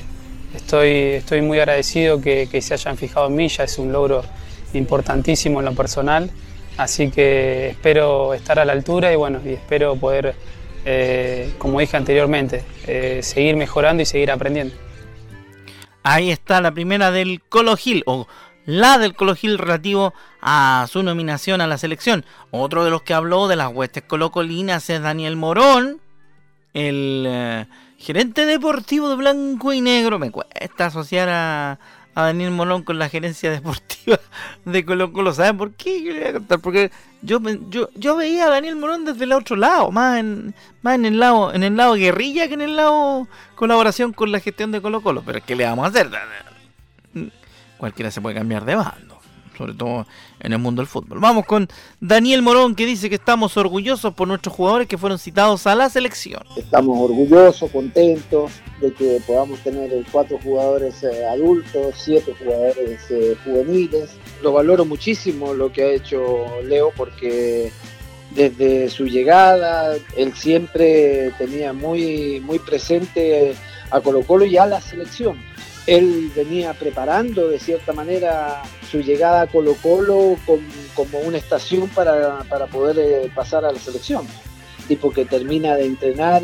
estoy, 0.57 0.91
estoy 0.91 1.43
muy 1.43 1.59
agradecido 1.59 2.21
que, 2.21 2.49
que 2.51 2.61
se 2.61 2.75
hayan 2.75 2.97
fijado 2.97 3.29
en 3.29 3.37
mí, 3.37 3.49
ya 3.49 3.65
es 3.65 3.79
un 3.79 3.93
logro 3.93 4.25
importantísimo 4.73 5.61
en 5.61 5.67
lo 5.67 5.75
personal 5.75 6.31
Así 6.77 7.11
que 7.11 7.71
espero 7.71 8.35
estar 8.35 8.59
a 8.59 8.65
la 8.65 8.73
altura 8.73 9.13
y 9.13 9.17
bueno, 9.17 9.41
y 9.45 9.51
espero 9.51 9.97
poder, 9.97 10.35
eh, 10.85 11.53
como 11.59 11.81
dije 11.81 11.97
anteriormente, 11.97 12.65
eh, 12.87 13.21
seguir 13.23 13.57
mejorando 13.57 14.03
y 14.03 14.07
seguir 14.07 14.31
aprendiendo. 14.31 14.75
Ahí 16.03 16.31
está 16.31 16.61
la 16.61 16.73
primera 16.73 17.11
del 17.11 17.43
Colo 17.43 17.77
Gil, 17.77 18.03
o 18.07 18.27
la 18.65 18.99
del 18.99 19.15
Colo 19.15 19.35
Gil 19.35 19.59
relativo 19.59 20.15
a 20.41 20.87
su 20.89 21.03
nominación 21.03 21.61
a 21.61 21.67
la 21.67 21.77
selección. 21.77 22.25
Otro 22.51 22.85
de 22.85 22.91
los 22.91 23.03
que 23.03 23.15
habló 23.15 23.49
de 23.49 23.57
las 23.57 23.73
huestes 23.73 24.03
colocolinas 24.05 24.89
es 24.89 25.03
Daniel 25.03 25.37
Morón, 25.37 26.01
el 26.73 27.25
eh, 27.29 27.67
gerente 27.99 28.47
deportivo 28.47 29.11
de 29.11 29.17
Blanco 29.17 29.73
y 29.73 29.81
Negro. 29.81 30.19
Me 30.19 30.31
cuesta 30.31 30.87
asociar 30.87 31.29
a, 31.29 31.79
a 32.15 32.25
Daniel 32.25 32.51
Molón 32.51 32.83
con 32.83 32.99
la 32.99 33.09
gerencia 33.09 33.51
deportiva 33.51 34.19
de 34.65 34.85
Colo 34.85 35.13
Colo. 35.13 35.33
¿Saben 35.33 35.57
por 35.57 35.73
qué? 35.73 36.03
Yo 36.03 36.13
le 36.13 36.21
voy 36.21 36.29
a 36.29 36.33
contar. 36.33 36.61
Porque 36.61 36.91
yo, 37.23 37.41
yo, 37.69 37.89
yo 37.95 38.17
veía 38.17 38.47
a 38.47 38.51
Daniel 38.51 38.77
Molón 38.77 39.05
desde 39.05 39.25
el 39.25 39.33
otro 39.33 39.57
lado, 39.57 39.91
más 39.91 40.19
en, 40.19 40.55
más 40.83 40.95
en 40.95 41.05
el 41.05 41.19
lado, 41.19 41.53
en 41.55 41.63
el 41.63 41.77
lado 41.77 41.95
guerrilla 41.95 42.49
que 42.49 42.55
en 42.55 42.63
el 42.63 42.77
lado 42.77 43.29
colaboración 43.55 44.13
con 44.13 44.33
la 44.33 44.41
gestión 44.41 44.73
de 44.73 44.81
Colo 44.81 45.03
Colo. 45.03 45.23
Pero 45.25 45.41
¿qué 45.45 45.55
le 45.55 45.65
vamos 45.65 45.85
a 45.85 45.89
hacer? 45.89 46.11
Cualquiera 47.79 48.11
se 48.11 48.21
puede 48.21 48.37
cambiar 48.37 48.65
de 48.65 48.75
bando 48.75 49.20
sobre 49.61 49.75
todo 49.75 50.07
en 50.41 50.55
el 50.55 50.59
mundo 50.59 50.81
del 50.81 50.87
fútbol. 50.87 51.19
Vamos 51.21 51.45
con 51.45 51.69
Daniel 52.01 52.41
Morón 52.41 52.75
que 52.75 52.87
dice 52.87 53.11
que 53.11 53.17
estamos 53.17 53.59
orgullosos 53.59 54.15
por 54.15 54.27
nuestros 54.27 54.55
jugadores 54.55 54.89
que 54.89 54.97
fueron 54.97 55.19
citados 55.19 55.67
a 55.67 55.75
la 55.75 55.91
selección. 55.91 56.43
Estamos 56.57 56.99
orgullosos, 56.99 57.71
contentos 57.71 58.53
de 58.81 58.91
que 58.95 59.21
podamos 59.27 59.61
tener 59.61 59.91
cuatro 60.11 60.39
jugadores 60.43 61.03
eh, 61.03 61.27
adultos, 61.27 61.95
siete 61.95 62.35
jugadores 62.39 63.01
eh, 63.11 63.37
juveniles. 63.45 64.17
Lo 64.43 64.53
valoro 64.53 64.87
muchísimo 64.87 65.53
lo 65.53 65.71
que 65.71 65.83
ha 65.83 65.91
hecho 65.91 66.47
Leo 66.65 66.91
porque 66.97 67.71
desde 68.35 68.89
su 68.89 69.05
llegada, 69.05 69.95
él 70.17 70.33
siempre 70.33 71.33
tenía 71.37 71.75
muy, 71.75 72.41
muy 72.41 72.59
presente 72.61 73.55
a 73.91 74.01
Colo 74.01 74.23
Colo 74.23 74.47
y 74.47 74.57
a 74.57 74.65
la 74.65 74.81
selección. 74.81 75.37
Él 75.91 76.31
venía 76.37 76.73
preparando 76.73 77.49
de 77.49 77.59
cierta 77.59 77.93
manera 77.93 78.63
su 78.89 79.01
llegada 79.01 79.41
a 79.41 79.47
Colo 79.49 79.75
Colo 79.83 80.37
como 80.95 81.19
una 81.19 81.37
estación 81.37 81.89
para, 81.89 82.45
poder 82.71 82.97
eh, 83.01 83.33
pasar 83.35 83.65
a 83.65 83.73
la 83.73 83.79
selección. 83.81 84.25
Tipo 84.87 85.11
que 85.11 85.25
termina 85.25 85.75
de 85.75 85.87
entrenar 85.87 86.43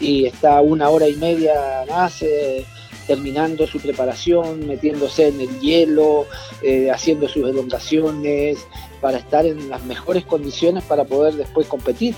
y 0.00 0.26
está 0.26 0.60
una 0.60 0.88
hora 0.88 1.06
y 1.06 1.14
media 1.14 1.84
más 1.88 2.20
eh, 2.22 2.66
terminando 3.06 3.64
su 3.68 3.78
preparación, 3.78 4.66
metiéndose 4.66 5.28
en 5.28 5.40
el 5.40 5.60
hielo, 5.60 6.26
eh, 6.60 6.90
haciendo 6.90 7.28
sus 7.28 7.48
elongaciones, 7.48 8.58
para 9.00 9.18
estar 9.18 9.46
en 9.46 9.68
las 9.68 9.84
mejores 9.84 10.24
condiciones 10.24 10.82
para 10.82 11.04
poder 11.04 11.34
después 11.34 11.68
competir. 11.68 12.16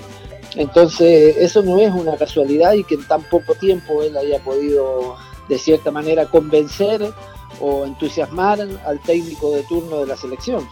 Entonces, 0.56 1.36
eso 1.36 1.62
no 1.62 1.78
es 1.80 1.92
una 1.92 2.16
casualidad 2.16 2.72
y 2.72 2.84
que 2.84 2.94
en 2.94 3.06
tan 3.06 3.22
poco 3.24 3.54
tiempo 3.56 4.02
él 4.02 4.16
haya 4.16 4.38
podido, 4.38 5.18
de 5.52 5.58
cierta 5.58 5.90
manera, 5.90 6.26
convencer 6.26 7.12
o 7.60 7.84
entusiasmar 7.84 8.58
al 8.86 9.00
técnico 9.02 9.50
de 9.50 9.62
turno 9.64 9.98
de 9.98 10.06
la 10.06 10.16
selección. 10.16 10.66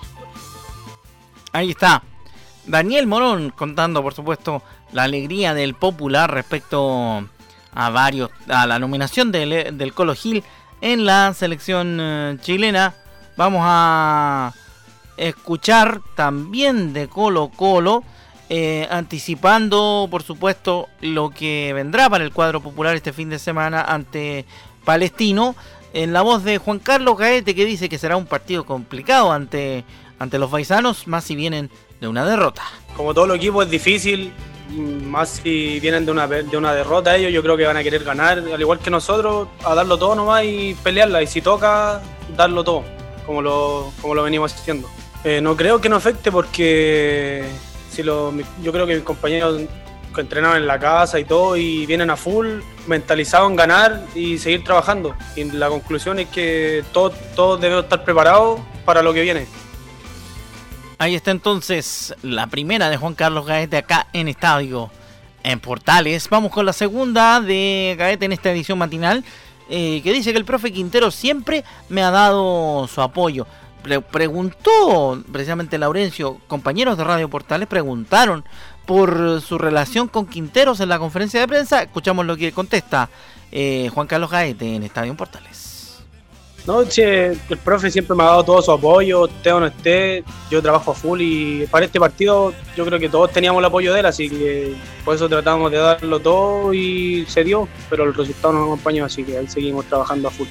Ahí 1.53 1.73
está. 1.73 2.03
Daniel 2.65 3.07
Morón 3.07 3.51
contando, 3.51 4.03
por 4.03 4.15
supuesto, 4.15 4.63
la 4.93 5.03
alegría 5.03 5.53
del 5.53 5.75
popular 5.75 6.33
respecto 6.33 7.29
a 7.73 7.91
varios 7.91 8.31
a 8.49 8.67
la 8.67 8.79
nominación 8.79 9.31
del, 9.31 9.77
del 9.77 9.93
Colo 9.93 10.15
Gil 10.15 10.43
en 10.81 11.05
la 11.05 11.35
selección 11.35 11.99
eh, 12.01 12.39
chilena. 12.41 12.95
Vamos 13.37 13.61
a 13.65 14.55
escuchar 15.19 16.01
también 16.17 16.95
de 16.95 17.07
Colo 17.09 17.51
Colo, 17.55 18.03
eh, 18.49 18.89
anticipando 18.91 20.09
por 20.11 20.23
supuesto 20.23 20.89
lo 21.01 21.31
que 21.31 21.73
vendrá 21.75 22.11
para 22.11 22.25
el 22.25 22.33
cuadro 22.33 22.61
popular 22.61 22.97
este 22.97 23.13
fin 23.13 23.31
de 23.31 23.39
semana 23.39 23.83
ante 23.83 24.45
Palestino, 24.85 25.55
en 25.93 26.13
la 26.13 26.23
voz 26.23 26.45
de 26.45 26.59
Juan 26.59 26.79
Carlos 26.79 27.17
Gaete 27.19 27.55
que 27.55 27.65
dice 27.65 27.89
que 27.89 27.99
será 27.99 28.17
un 28.17 28.27
partido 28.27 28.65
complicado 28.65 29.33
ante, 29.33 29.85
ante 30.19 30.39
los 30.39 30.51
paisanos, 30.51 31.07
más 31.07 31.25
si 31.25 31.35
vienen 31.35 31.71
de 32.01 32.09
una 32.09 32.25
derrota. 32.25 32.63
Como 32.97 33.15
todo 33.15 33.27
el 33.27 33.33
equipo 33.33 33.63
es 33.63 33.71
difícil, 33.71 34.33
más 34.71 35.41
si 35.43 35.81
vienen 35.81 36.07
de 36.07 36.13
una, 36.13 36.27
de 36.27 36.57
una 36.57 36.75
derrota 36.75 37.17
ellos, 37.17 37.33
yo 37.33 37.43
creo 37.43 37.57
que 37.57 37.67
van 37.67 37.77
a 37.77 37.83
querer 37.83 38.05
ganar, 38.05 38.39
al 38.39 38.61
igual 38.61 38.79
que 38.79 38.91
nosotros, 38.91 39.49
a 39.65 39.75
darlo 39.75 39.99
todo 39.99 40.15
nomás 40.15 40.45
y 40.45 40.77
pelearla, 40.83 41.23
y 41.23 41.27
si 41.27 41.41
toca, 41.41 42.01
darlo 42.37 42.63
todo, 42.65 42.85
como 43.27 43.43
lo, 43.43 43.93
como 44.01 44.15
lo 44.15 44.23
venimos 44.23 44.55
haciendo. 44.55 44.89
Eh, 45.25 45.41
no 45.41 45.57
creo 45.57 45.81
que 45.81 45.89
no 45.89 45.97
afecte 45.97 46.33
porque 46.33 47.45
si 47.91 48.03
lo, 48.03 48.33
yo 48.63 48.73
creo 48.73 48.87
que 48.87 48.95
mis 48.95 49.05
compañeros 49.05 49.63
que 50.21 50.23
entrenaban 50.23 50.59
en 50.59 50.67
la 50.67 50.79
casa 50.79 51.19
y 51.19 51.25
todo 51.25 51.57
y 51.57 51.87
vienen 51.87 52.11
a 52.11 52.17
full, 52.17 52.61
mentalizados 52.87 53.51
en 53.51 53.57
ganar 53.57 54.05
y 54.15 54.39
seguir 54.39 54.63
trabajando. 54.63 55.15
Y 55.35 55.45
la 55.45 55.69
conclusión 55.69 56.19
es 56.19 56.29
que 56.29 56.85
todos, 56.93 57.15
todos 57.35 57.61
debemos 57.61 57.85
estar 57.85 58.05
preparados 58.05 58.61
para 58.85 59.03
lo 59.03 59.13
que 59.15 59.23
viene. 59.23 59.47
Ahí 60.99 61.15
está 61.15 61.31
entonces 61.31 62.15
la 62.23 62.47
primera 62.49 62.91
de 62.91 62.99
Juan 62.99 63.15
Carlos 63.15 63.47
Gaete 63.47 63.79
acá 63.79 64.07
en 64.13 64.29
Estadio 64.29 64.91
en 65.43 65.59
Portales. 65.59 66.29
Vamos 66.29 66.53
con 66.53 66.67
la 66.67 66.75
segunda 66.75 67.41
de 67.41 67.97
Gaete 67.99 68.27
en 68.27 68.33
esta 68.33 68.51
edición 68.51 68.79
matinal. 68.79 69.25
Eh, 69.73 70.01
que 70.03 70.13
dice 70.13 70.33
que 70.33 70.39
el 70.39 70.45
profe 70.45 70.73
Quintero 70.73 71.13
siempre 71.13 71.65
me 71.89 72.03
ha 72.03 72.11
dado 72.11 72.89
su 72.89 73.01
apoyo. 73.01 73.47
preguntó 74.11 75.23
precisamente 75.33 75.79
Laurencio, 75.79 76.39
compañeros 76.49 76.99
de 76.99 77.05
Radio 77.05 77.31
Portales 77.31 77.69
preguntaron 77.69 78.45
por 78.91 79.41
su 79.41 79.57
relación 79.57 80.09
con 80.09 80.27
Quinteros 80.27 80.81
en 80.81 80.89
la 80.89 80.99
conferencia 80.99 81.39
de 81.39 81.47
prensa. 81.47 81.81
Escuchamos 81.81 82.27
lo 82.27 82.37
que 82.37 82.51
contesta 82.51 83.09
eh, 83.53 83.89
Juan 83.95 84.09
Carlos 84.09 84.33
Gaete 84.33 84.75
en 84.75 84.83
Estadio 84.83 85.17
Portales. 85.17 86.01
No, 86.67 86.81
el 86.81 87.39
profe 87.63 87.89
siempre 87.89 88.17
me 88.17 88.25
ha 88.25 88.27
dado 88.27 88.43
todo 88.43 88.61
su 88.61 88.73
apoyo, 88.73 89.27
esté 89.27 89.53
o 89.53 89.61
no 89.61 89.67
esté, 89.67 90.25
yo 90.51 90.61
trabajo 90.61 90.91
a 90.91 90.95
full 90.95 91.21
y 91.21 91.67
para 91.71 91.87
este 91.87 92.01
partido 92.01 92.53
yo 92.77 92.85
creo 92.85 92.99
que 92.99 93.09
todos 93.09 93.31
teníamos 93.31 93.61
el 93.61 93.67
apoyo 93.67 93.95
de 93.95 94.01
él, 94.01 94.07
así 94.07 94.29
que 94.29 94.75
por 95.05 95.15
eso 95.15 95.29
tratamos 95.29 95.71
de 95.71 95.79
darlo 95.79 96.19
todo 96.19 96.75
y 96.75 97.25
se 97.29 97.45
dio, 97.45 97.69
pero 97.89 98.03
el 98.03 98.13
resultado 98.13 98.55
nos 98.55 98.65
acompañó, 98.65 99.05
así 99.05 99.23
que 99.23 99.39
ahí 99.39 99.47
seguimos 99.47 99.85
trabajando 99.85 100.27
a 100.27 100.31
full. 100.33 100.49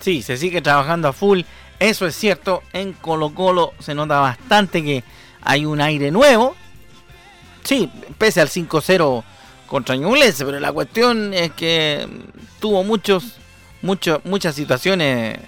Sí, 0.00 0.22
se 0.22 0.36
sigue 0.36 0.60
trabajando 0.60 1.06
a 1.06 1.12
full, 1.12 1.42
eso 1.78 2.04
es 2.04 2.16
cierto, 2.16 2.64
en 2.72 2.94
Colo 2.94 3.32
Colo 3.32 3.74
se 3.78 3.94
nota 3.94 4.18
bastante 4.18 4.82
que 4.82 5.04
hay 5.40 5.64
un 5.64 5.80
aire 5.80 6.10
nuevo, 6.10 6.56
sí, 7.66 7.90
pese 8.16 8.40
al 8.40 8.48
5-0 8.48 9.24
contra 9.66 9.96
Ñublense, 9.96 10.44
pero 10.44 10.60
la 10.60 10.72
cuestión 10.72 11.34
es 11.34 11.52
que 11.52 12.06
tuvo 12.60 12.84
muchos 12.84 13.38
muchas 13.82 14.54
situaciones 14.54 15.38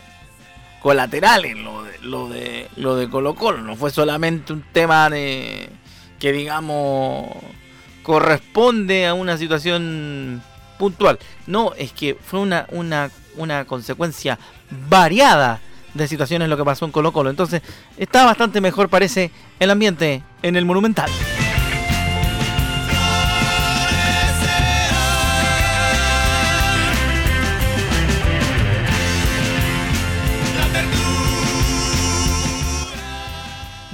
colaterales 0.81 1.57
lo 1.57 1.83
de, 1.83 1.99
lo 2.03 2.29
de 2.29 2.69
lo 2.77 2.97
de 2.97 3.09
Colo 3.09 3.35
Colo. 3.35 3.63
No 3.63 3.77
fue 3.77 3.91
solamente 3.91 4.53
un 4.53 4.63
tema 4.73 5.11
de 5.11 5.71
que 6.19 6.33
digamos 6.33 7.29
corresponde 8.03 9.07
a 9.07 9.15
una 9.15 9.37
situación 9.39 10.43
puntual. 10.79 11.19
No, 11.47 11.73
es 11.77 11.93
que 11.93 12.15
fue 12.15 12.41
una, 12.41 12.67
una, 12.71 13.11
una 13.37 13.65
consecuencia 13.65 14.39
variada 14.89 15.61
de 15.95 16.09
situaciones 16.09 16.49
lo 16.49 16.57
que 16.57 16.65
pasó 16.65 16.85
en 16.85 16.93
Colo 16.93 17.13
Colo. 17.13 17.31
Entonces 17.31 17.63
está 17.97 18.25
bastante 18.25 18.61
mejor 18.61 18.89
parece 18.89 19.31
el 19.59 19.71
ambiente 19.71 20.23
en 20.43 20.57
el 20.57 20.65
Monumental. 20.65 21.11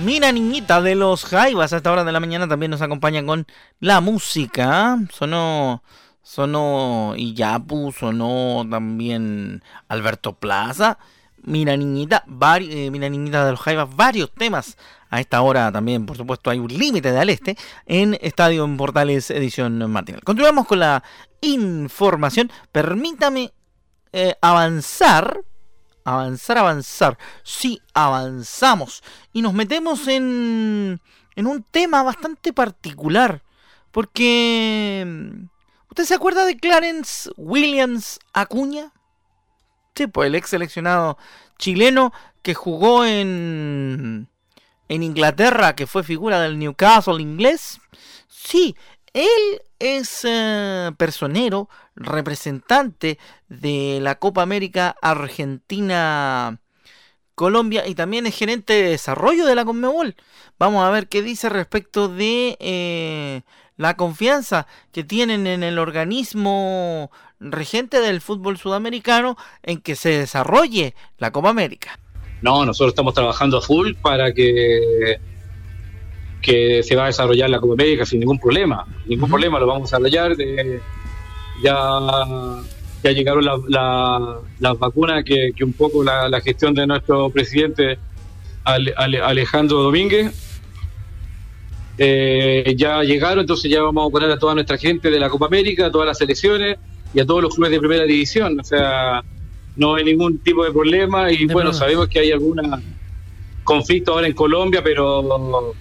Mira 0.04 0.32
niñita 0.32 0.82
de 0.82 0.94
los 0.96 1.24
Jaivas 1.24 1.72
a 1.72 1.78
esta 1.78 1.90
hora 1.90 2.04
de 2.04 2.12
la 2.12 2.20
mañana 2.20 2.46
también 2.46 2.70
nos 2.70 2.82
acompaña 2.82 3.24
con 3.24 3.46
la 3.80 4.02
música. 4.02 4.98
Sonó 5.10 5.82
sonó 6.22 7.14
Iyapu, 7.16 7.90
sonó 7.90 8.66
también 8.70 9.62
Alberto 9.88 10.34
Plaza. 10.34 10.98
Mira 11.42 11.74
niñita, 11.78 12.22
eh, 12.60 12.90
mira 12.90 13.08
niñita 13.08 13.46
de 13.46 13.52
los 13.52 13.60
Jaivas, 13.60 13.96
varios 13.96 14.30
temas. 14.34 14.76
A 15.08 15.20
esta 15.20 15.40
hora 15.40 15.72
también, 15.72 16.04
por 16.04 16.18
supuesto, 16.18 16.50
hay 16.50 16.58
un 16.58 16.68
límite 16.68 17.10
de 17.10 17.20
al 17.20 17.30
este 17.30 17.56
en 17.86 18.18
Estadio 18.20 18.66
en 18.66 18.76
Portales 18.76 19.30
edición 19.30 19.90
matinal. 19.90 20.22
Continuamos 20.22 20.66
con 20.66 20.80
la 20.80 21.02
información. 21.40 22.52
Permítame 22.72 23.54
eh, 24.12 24.34
avanzar 24.42 25.40
avanzar, 26.04 26.58
avanzar. 26.58 27.18
Sí, 27.42 27.80
avanzamos. 27.94 29.02
Y 29.32 29.42
nos 29.42 29.54
metemos 29.54 30.06
en, 30.06 31.00
en 31.34 31.46
un 31.46 31.62
tema 31.62 32.02
bastante 32.02 32.52
particular. 32.52 33.42
Porque... 33.90 35.04
Mm, 35.06 35.48
¿Usted 35.88 36.04
se 36.06 36.14
acuerda 36.14 36.44
de 36.44 36.56
Clarence 36.56 37.30
Williams 37.36 38.18
Acuña? 38.32 38.92
Sí, 39.94 40.08
pues 40.08 40.26
el 40.26 40.34
ex 40.34 40.50
seleccionado 40.50 41.18
chileno 41.56 42.12
que 42.42 42.52
jugó 42.52 43.04
en, 43.04 44.28
en 44.88 45.02
Inglaterra, 45.04 45.76
que 45.76 45.86
fue 45.86 46.02
figura 46.02 46.40
del 46.40 46.58
Newcastle 46.58 47.22
inglés. 47.22 47.80
Sí, 48.26 48.74
él 49.12 49.62
es 49.84 50.24
eh, 50.24 50.92
personero, 50.96 51.68
representante 51.94 53.18
de 53.48 53.98
la 54.00 54.14
Copa 54.14 54.40
América 54.40 54.96
Argentina 55.02 56.58
Colombia 57.34 57.86
y 57.86 57.94
también 57.94 58.26
es 58.26 58.34
gerente 58.34 58.72
de 58.72 58.90
desarrollo 58.90 59.44
de 59.44 59.54
la 59.54 59.64
Conmebol. 59.64 60.16
Vamos 60.58 60.84
a 60.84 60.90
ver 60.90 61.08
qué 61.08 61.20
dice 61.20 61.50
respecto 61.50 62.08
de 62.08 62.56
eh, 62.60 63.42
la 63.76 63.96
confianza 63.96 64.66
que 64.90 65.04
tienen 65.04 65.46
en 65.46 65.62
el 65.62 65.78
organismo 65.78 67.10
regente 67.38 68.00
del 68.00 68.22
fútbol 68.22 68.56
sudamericano 68.56 69.36
en 69.62 69.80
que 69.80 69.96
se 69.96 70.10
desarrolle 70.10 70.94
la 71.18 71.30
Copa 71.30 71.50
América. 71.50 71.98
No, 72.40 72.64
nosotros 72.64 72.92
estamos 72.92 73.14
trabajando 73.14 73.58
a 73.58 73.62
full 73.62 73.94
para 74.00 74.32
que 74.32 75.18
que 76.44 76.82
se 76.82 76.94
va 76.94 77.04
a 77.04 77.06
desarrollar 77.06 77.48
la 77.48 77.58
Copa 77.58 77.72
América 77.72 78.04
sin 78.04 78.20
ningún 78.20 78.38
problema. 78.38 78.86
Ningún 79.06 79.30
problema, 79.30 79.58
lo 79.58 79.66
vamos 79.66 79.92
a 79.92 79.98
desarrollar. 79.98 80.36
ya, 81.62 81.72
ya 83.02 83.10
llegaron 83.12 83.44
las 83.44 84.78
vacunas 84.78 85.24
que, 85.24 85.52
un 85.62 85.72
poco 85.72 86.04
la, 86.04 86.40
gestión 86.42 86.74
de 86.74 86.86
nuestro 86.86 87.30
presidente 87.30 87.98
Alejandro 88.64 89.82
Domínguez 89.82 90.32
eh, 91.96 92.74
ya 92.76 93.02
llegaron, 93.02 93.40
entonces 93.40 93.70
ya 93.70 93.82
vamos 93.82 94.08
a 94.08 94.10
poner 94.10 94.30
a 94.30 94.38
toda 94.38 94.54
nuestra 94.54 94.76
gente 94.76 95.10
de 95.10 95.20
la 95.20 95.30
Copa 95.30 95.46
América, 95.46 95.86
a 95.86 95.90
todas 95.92 96.08
las 96.08 96.18
selecciones 96.18 96.76
y 97.14 97.20
a 97.20 97.26
todos 97.26 97.40
los 97.40 97.54
clubes 97.54 97.70
de 97.70 97.78
primera 97.78 98.04
división. 98.04 98.58
O 98.60 98.64
sea, 98.64 99.22
no 99.76 99.94
hay 99.94 100.04
ningún 100.04 100.38
tipo 100.38 100.64
de 100.64 100.72
problema 100.72 101.32
y 101.32 101.46
bueno, 101.46 101.72
sabemos 101.72 102.08
que 102.08 102.18
hay 102.18 102.32
algún 102.32 102.60
conflicto 103.62 104.12
ahora 104.12 104.26
en 104.26 104.34
Colombia, 104.34 104.82
pero 104.84 105.74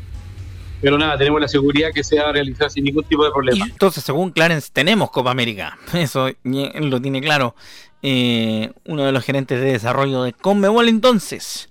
pero 0.83 0.97
nada, 0.97 1.17
tenemos 1.17 1.39
la 1.39 1.47
seguridad 1.47 1.91
que 1.93 2.03
se 2.03 2.19
va 2.19 2.27
a 2.27 2.31
realizar 2.33 2.69
sin 2.69 2.83
ningún 2.83 3.05
tipo 3.05 3.23
de 3.23 3.31
problema. 3.31 3.65
entonces, 3.65 4.03
según 4.03 4.31
Clarence, 4.31 4.69
tenemos 4.73 5.11
Copa 5.11 5.31
América. 5.31 5.77
Eso 5.93 6.29
lo 6.43 7.01
tiene 7.01 7.21
claro 7.21 7.55
eh, 8.01 8.69
uno 8.83 9.05
de 9.05 9.13
los 9.13 9.23
gerentes 9.23 9.61
de 9.61 9.71
desarrollo 9.71 10.23
de 10.23 10.33
Conmebol. 10.33 10.89
Entonces, 10.89 11.69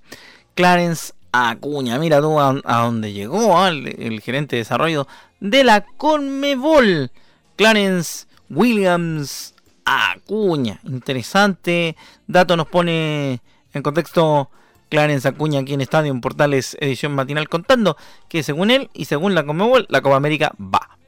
Clarence 0.55 1.13
Acuña, 1.31 1.99
mira 1.99 2.23
tú 2.23 2.41
a, 2.41 2.55
dónde 2.65 3.13
llegó 3.13 3.59
¿ah? 3.59 3.69
el, 3.69 4.21
gerente 4.23 4.57
de 4.57 4.61
desarrollo 4.61 5.07
de 5.41 5.63
la 5.63 5.83
Conmebol. 5.83 7.11
Clarence 7.57 8.27
Williams 8.49 9.55
Acuña. 9.85 10.81
Interesante 10.85 11.97
dato 12.27 12.57
nos 12.57 12.67
pone 12.67 13.43
en 13.75 13.83
contexto 13.83 14.49
Clarence 14.93 15.27
Acuña 15.27 15.61
aquí 15.61 15.73
en 15.73 15.81
Estadio 15.81 16.13
en 16.13 16.21
Portales 16.21 16.77
Edición 16.79 17.15
Matinal 17.15 17.49
contando 17.49 17.97
que 18.29 18.43
según 18.43 18.71
él 18.71 18.91
y 18.93 19.07
según 19.07 19.35
la 19.35 19.47
Conmebol 19.47 19.87
la 19.89 20.03
Copa 20.03 20.17
América 20.17 20.53
va. 20.61 20.99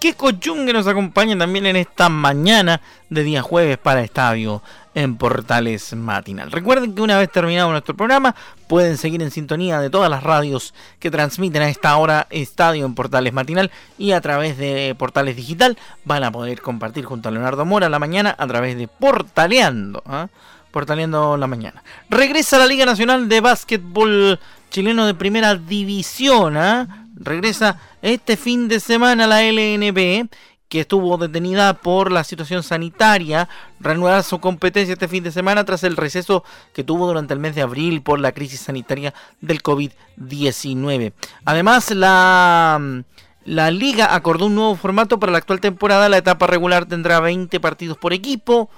que 0.00 0.14
Cochungue 0.14 0.72
nos 0.72 0.86
acompaña 0.88 1.38
también 1.38 1.66
en 1.66 1.76
esta 1.76 2.08
mañana 2.08 2.80
de 3.08 3.22
día 3.22 3.42
jueves 3.42 3.78
para 3.78 4.02
Estadio 4.02 4.62
en 4.96 5.16
Portales 5.16 5.94
Matinal. 5.94 6.50
Recuerden 6.50 6.94
que 6.94 7.02
una 7.02 7.18
vez 7.18 7.30
terminado 7.30 7.70
nuestro 7.70 7.94
programa 7.94 8.34
pueden 8.66 8.96
seguir 8.96 9.22
en 9.22 9.30
sintonía 9.30 9.78
de 9.78 9.90
todas 9.90 10.08
las 10.10 10.22
radios 10.22 10.72
que 10.98 11.10
transmiten 11.10 11.60
a 11.60 11.68
esta 11.68 11.94
hora 11.98 12.26
Estadio 12.30 12.86
en 12.86 12.94
Portales 12.94 13.34
Matinal 13.34 13.70
y 13.98 14.12
a 14.12 14.22
través 14.22 14.56
de 14.56 14.96
Portales 14.98 15.36
Digital 15.36 15.76
van 16.06 16.24
a 16.24 16.32
poder 16.32 16.62
compartir 16.62 17.04
junto 17.04 17.28
a 17.28 17.32
Leonardo 17.32 17.66
Mora 17.66 17.90
la 17.90 17.98
mañana 17.98 18.34
a 18.38 18.46
través 18.46 18.78
de 18.78 18.88
Portaleando. 18.88 20.02
¿ah? 20.06 20.28
Portaleando 20.70 21.36
la 21.36 21.46
mañana. 21.46 21.82
Regresa 22.08 22.56
la 22.56 22.66
Liga 22.66 22.86
Nacional 22.86 23.28
de 23.28 23.42
Básquetbol 23.42 24.40
chileno 24.70 25.04
de 25.04 25.12
primera 25.12 25.56
división. 25.56 26.56
¿ah? 26.56 27.06
Regresa 27.16 27.78
este 28.00 28.38
fin 28.38 28.66
de 28.66 28.80
semana 28.80 29.26
la 29.26 29.42
LNB, 29.42 30.26
que 30.68 30.80
estuvo 30.80 31.16
detenida 31.16 31.74
por 31.74 32.10
la 32.10 32.24
situación 32.24 32.62
sanitaria, 32.62 33.48
reanuda 33.78 34.22
su 34.22 34.40
competencia 34.40 34.92
este 34.92 35.08
fin 35.08 35.22
de 35.22 35.30
semana 35.30 35.64
tras 35.64 35.84
el 35.84 35.96
receso 35.96 36.44
que 36.72 36.84
tuvo 36.84 37.06
durante 37.06 37.34
el 37.34 37.40
mes 37.40 37.54
de 37.54 37.62
abril 37.62 38.02
por 38.02 38.18
la 38.18 38.32
crisis 38.32 38.60
sanitaria 38.60 39.14
del 39.40 39.62
COVID-19. 39.62 41.12
Además, 41.44 41.90
la, 41.92 43.04
la 43.44 43.70
liga 43.70 44.14
acordó 44.14 44.46
un 44.46 44.56
nuevo 44.56 44.74
formato 44.74 45.20
para 45.20 45.32
la 45.32 45.38
actual 45.38 45.60
temporada. 45.60 46.08
La 46.08 46.18
etapa 46.18 46.46
regular 46.46 46.86
tendrá 46.86 47.20
20 47.20 47.60
partidos 47.60 47.96
por 47.96 48.12
equipo 48.12 48.68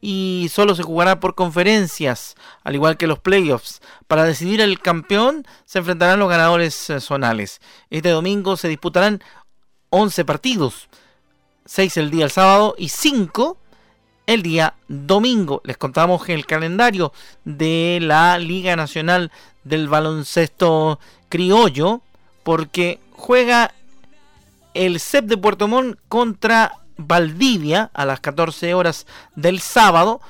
y 0.00 0.48
solo 0.52 0.74
se 0.74 0.82
jugará 0.82 1.20
por 1.20 1.34
conferencias, 1.34 2.34
al 2.64 2.74
igual 2.74 2.96
que 2.96 3.06
los 3.06 3.18
playoffs. 3.18 3.80
Para 4.06 4.24
decidir 4.24 4.60
el 4.60 4.80
campeón 4.80 5.46
se 5.64 5.80
enfrentarán 5.80 6.18
los 6.18 6.28
ganadores 6.28 6.92
zonales. 7.00 7.60
Este 7.90 8.10
domingo 8.10 8.56
se 8.56 8.68
disputarán 8.68 9.22
11 9.90 10.24
partidos, 10.24 10.88
6 11.66 11.96
el 11.98 12.10
día 12.10 12.24
el 12.24 12.30
sábado 12.30 12.74
y 12.78 12.88
5 12.88 13.58
el 14.26 14.42
día 14.42 14.74
domingo. 14.88 15.60
Les 15.64 15.76
contamos 15.76 16.28
el 16.28 16.46
calendario 16.46 17.12
de 17.44 17.98
la 18.02 18.38
Liga 18.38 18.76
Nacional 18.76 19.30
del 19.64 19.88
Baloncesto 19.88 20.98
Criollo, 21.28 22.02
porque 22.42 23.00
juega 23.12 23.72
el 24.74 25.00
CEP 25.00 25.26
de 25.26 25.36
Puerto 25.36 25.68
Montt 25.68 25.98
contra 26.08 26.72
Valdivia 26.96 27.90
a 27.94 28.04
las 28.04 28.20
14 28.20 28.74
horas 28.74 29.06
del 29.34 29.60
sábado. 29.60 30.20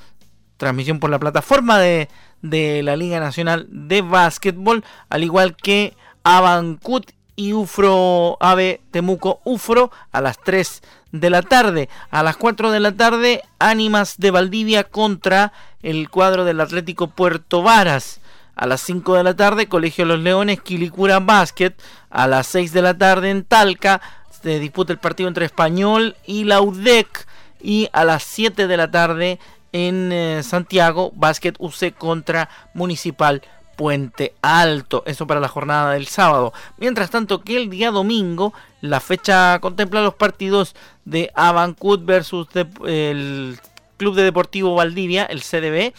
Transmisión 0.56 1.00
por 1.00 1.10
la 1.10 1.18
plataforma 1.18 1.78
de, 1.78 2.08
la 2.40 2.96
Liga 2.96 3.20
Nacional 3.20 3.66
de 3.70 4.02
Básquetbol, 4.02 4.84
al 5.08 5.24
igual 5.24 5.56
que 5.56 5.96
Abancut 6.22 7.10
y 7.36 7.52
Ufro 7.52 8.38
Ave 8.40 8.80
Temuco 8.90 9.40
Ufro 9.44 9.92
a 10.10 10.20
las 10.20 10.38
3 10.40 10.82
de 11.12 11.30
la 11.30 11.42
tarde. 11.42 11.88
A 12.10 12.22
las 12.22 12.36
4 12.36 12.70
de 12.70 12.80
la 12.80 12.92
tarde, 12.92 13.42
Ánimas 13.58 14.16
de 14.18 14.30
Valdivia 14.30 14.84
contra 14.84 15.52
el 15.82 16.08
cuadro 16.08 16.44
del 16.44 16.60
Atlético 16.60 17.08
Puerto 17.08 17.62
Varas. 17.62 18.20
A 18.54 18.66
las 18.66 18.80
5 18.80 19.14
de 19.14 19.22
la 19.22 19.36
tarde, 19.36 19.68
Colegio 19.68 20.06
Los 20.06 20.20
Leones, 20.20 20.62
Quilicura 20.62 21.20
Basket. 21.20 21.74
A 22.08 22.26
las 22.26 22.46
6 22.48 22.72
de 22.72 22.82
la 22.82 22.96
tarde 22.96 23.30
en 23.30 23.44
Talca, 23.44 24.00
se 24.42 24.58
disputa 24.58 24.92
el 24.92 24.98
partido 24.98 25.28
entre 25.28 25.44
Español 25.44 26.16
y 26.26 26.44
la 26.44 26.62
UDEC. 26.62 27.26
Y 27.60 27.88
a 27.92 28.04
las 28.04 28.22
7 28.22 28.66
de 28.66 28.76
la 28.76 28.90
tarde 28.90 29.38
en 29.72 30.10
eh, 30.10 30.42
Santiago, 30.42 31.12
Básquet 31.14 31.56
UC 31.58 31.94
contra 31.98 32.48
Municipal 32.72 33.42
Puente 33.76 34.34
Alto. 34.42 35.02
Eso 35.06 35.26
para 35.26 35.40
la 35.40 35.48
jornada 35.48 35.92
del 35.92 36.06
sábado. 36.06 36.52
Mientras 36.78 37.10
tanto 37.10 37.42
que 37.42 37.56
el 37.56 37.70
día 37.70 37.90
domingo 37.90 38.52
la 38.80 39.00
fecha 39.00 39.58
contempla 39.60 40.02
los 40.02 40.14
partidos 40.14 40.74
de 41.04 41.30
Avancut 41.34 42.04
versus 42.04 42.48
el 42.86 43.58
Club 43.96 44.14
de 44.14 44.24
Deportivo 44.24 44.74
Valdivia, 44.74 45.24
el 45.24 45.42
CDB, 45.42 45.92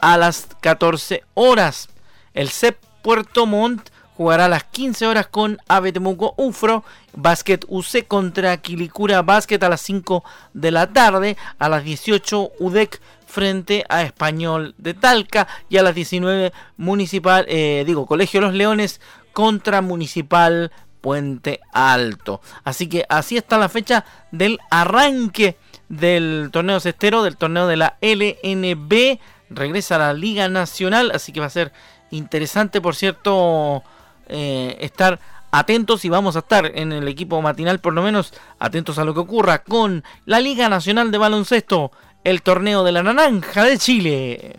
a 0.00 0.16
las 0.16 0.48
14 0.60 1.22
horas. 1.34 1.88
El 2.34 2.48
CEP 2.50 2.78
Puerto 3.02 3.46
Montt 3.46 3.90
jugará 4.16 4.46
a 4.46 4.48
las 4.48 4.64
15 4.64 5.06
horas 5.06 5.26
con 5.26 5.58
Ave 5.68 5.92
Temuco 5.92 6.34
Ufro, 6.36 6.84
Basket 7.14 7.60
UC 7.68 8.06
contra 8.08 8.56
Quilicura 8.56 9.22
Basket 9.22 9.62
a 9.62 9.68
las 9.68 9.80
5 9.82 10.24
de 10.54 10.70
la 10.70 10.92
tarde, 10.92 11.36
a 11.58 11.68
las 11.68 11.84
18 11.84 12.50
UDEC 12.58 13.00
frente 13.26 13.84
a 13.88 14.02
Español 14.02 14.74
de 14.78 14.94
Talca 14.94 15.46
y 15.68 15.76
a 15.76 15.82
las 15.82 15.94
19 15.94 16.52
Municipal, 16.76 17.44
eh, 17.48 17.84
digo, 17.86 18.06
Colegio 18.06 18.40
Los 18.40 18.54
Leones 18.54 19.00
contra 19.32 19.82
Municipal 19.82 20.72
Puente 21.00 21.60
Alto. 21.72 22.40
Así 22.64 22.88
que 22.88 23.04
así 23.08 23.36
está 23.36 23.58
la 23.58 23.68
fecha 23.68 24.04
del 24.30 24.58
arranque 24.70 25.56
del 25.88 26.48
torneo 26.52 26.80
cestero, 26.80 27.22
del 27.22 27.36
torneo 27.36 27.66
de 27.66 27.76
la 27.76 27.96
LNB. 28.00 29.18
Regresa 29.50 29.96
a 29.96 29.98
la 29.98 30.12
Liga 30.12 30.48
Nacional, 30.48 31.12
así 31.14 31.32
que 31.32 31.40
va 31.40 31.46
a 31.46 31.50
ser 31.50 31.72
interesante, 32.10 32.80
por 32.80 32.96
cierto, 32.96 33.82
eh, 34.28 34.76
estar 34.80 35.20
atentos 35.52 36.04
y 36.04 36.08
vamos 36.08 36.36
a 36.36 36.40
estar 36.40 36.72
en 36.74 36.92
el 36.92 37.08
equipo 37.08 37.40
matinal 37.40 37.78
por 37.78 37.94
lo 37.94 38.02
menos 38.02 38.32
atentos 38.58 38.98
a 38.98 39.04
lo 39.04 39.14
que 39.14 39.20
ocurra 39.20 39.62
con 39.62 40.04
la 40.24 40.40
Liga 40.40 40.68
Nacional 40.68 41.10
de 41.10 41.18
Baloncesto, 41.18 41.92
el 42.26 42.42
torneo 42.42 42.82
de 42.82 42.90
la 42.90 43.04
Naranja 43.04 43.62
de 43.62 43.78
Chile. 43.78 44.56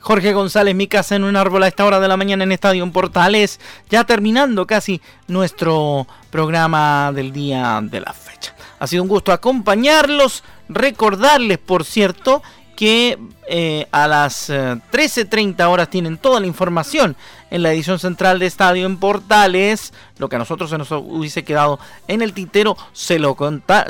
Jorge 0.00 0.32
González, 0.32 0.74
mi 0.74 0.86
casa 0.86 1.14
en 1.16 1.24
un 1.24 1.36
árbol 1.36 1.62
a 1.64 1.68
esta 1.68 1.84
hora 1.84 2.00
de 2.00 2.08
la 2.08 2.16
mañana 2.16 2.44
en 2.44 2.52
Estadio 2.52 2.90
Portales, 2.90 3.60
ya 3.90 4.04
terminando 4.04 4.66
casi 4.66 5.02
nuestro 5.26 6.06
programa 6.30 7.12
del 7.12 7.34
día 7.34 7.80
de 7.82 8.00
la 8.00 8.14
fecha. 8.14 8.57
Ha 8.78 8.86
sido 8.86 9.02
un 9.02 9.08
gusto 9.08 9.32
acompañarlos, 9.32 10.44
recordarles, 10.68 11.58
por 11.58 11.84
cierto, 11.84 12.42
que 12.78 13.18
eh, 13.48 13.88
a 13.90 14.06
las 14.06 14.50
13.30 14.50 15.58
eh, 15.58 15.64
horas 15.64 15.90
tienen 15.90 16.16
toda 16.16 16.38
la 16.38 16.46
información 16.46 17.16
en 17.50 17.64
la 17.64 17.72
edición 17.72 17.98
central 17.98 18.38
de 18.38 18.46
Estadio 18.46 18.86
en 18.86 18.98
Portales. 18.98 19.92
Lo 20.18 20.28
que 20.28 20.36
a 20.36 20.38
nosotros 20.38 20.70
se 20.70 20.78
nos 20.78 20.92
hubiese 20.92 21.42
quedado 21.42 21.80
en 22.06 22.22
el 22.22 22.32
tintero 22.32 22.76
se 22.92 23.18
lo, 23.18 23.36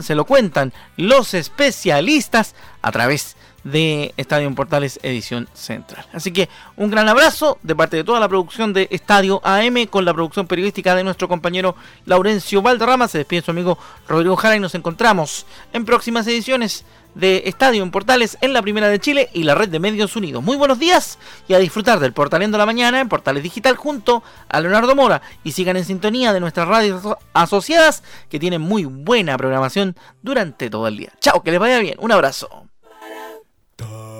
se 0.00 0.14
lo 0.14 0.24
cuentan 0.24 0.72
los 0.96 1.34
especialistas 1.34 2.54
a 2.80 2.90
través 2.90 3.36
de 3.64 3.88
de 3.88 4.14
Estadio 4.16 4.52
Portales 4.54 4.98
edición 5.02 5.48
central. 5.52 6.06
Así 6.12 6.32
que 6.32 6.48
un 6.76 6.90
gran 6.90 7.08
abrazo 7.08 7.58
de 7.62 7.76
parte 7.76 7.96
de 7.96 8.04
toda 8.04 8.20
la 8.20 8.28
producción 8.28 8.72
de 8.72 8.88
Estadio 8.90 9.40
AM 9.44 9.86
con 9.86 10.04
la 10.04 10.14
producción 10.14 10.46
periodística 10.46 10.94
de 10.94 11.04
nuestro 11.04 11.28
compañero 11.28 11.74
Laurencio 12.06 12.62
Valderrama. 12.62 13.08
Se 13.08 13.18
despide 13.18 13.42
su 13.42 13.50
amigo 13.50 13.78
Rodrigo 14.08 14.36
Jara 14.36 14.56
y 14.56 14.60
nos 14.60 14.74
encontramos 14.74 15.46
en 15.72 15.84
próximas 15.84 16.26
ediciones 16.26 16.84
de 17.14 17.42
Estadio 17.46 17.82
en 17.82 17.90
Portales 17.90 18.38
en 18.40 18.52
la 18.52 18.62
Primera 18.62 18.88
de 18.88 19.00
Chile 19.00 19.28
y 19.32 19.42
la 19.42 19.54
red 19.54 19.68
de 19.68 19.80
Medios 19.80 20.14
Unidos. 20.14 20.42
Muy 20.42 20.56
buenos 20.56 20.78
días 20.78 21.18
y 21.48 21.54
a 21.54 21.58
disfrutar 21.58 21.98
del 22.00 22.12
Portaleando 22.12 22.58
la 22.58 22.66
Mañana 22.66 23.00
en 23.00 23.08
Portales 23.08 23.42
Digital 23.42 23.76
junto 23.76 24.22
a 24.48 24.60
Leonardo 24.60 24.94
Mora 24.94 25.20
y 25.42 25.52
sigan 25.52 25.76
en 25.76 25.84
sintonía 25.84 26.32
de 26.32 26.40
nuestras 26.40 26.68
radios 26.68 27.02
asociadas 27.32 28.02
que 28.28 28.38
tienen 28.38 28.60
muy 28.60 28.84
buena 28.84 29.36
programación 29.36 29.96
durante 30.22 30.70
todo 30.70 30.86
el 30.86 30.96
día. 30.96 31.12
Chao, 31.20 31.42
que 31.42 31.50
les 31.50 31.60
vaya 31.60 31.78
bien. 31.80 31.96
Un 31.98 32.12
abrazo. 32.12 32.67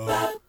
up. 0.09 0.48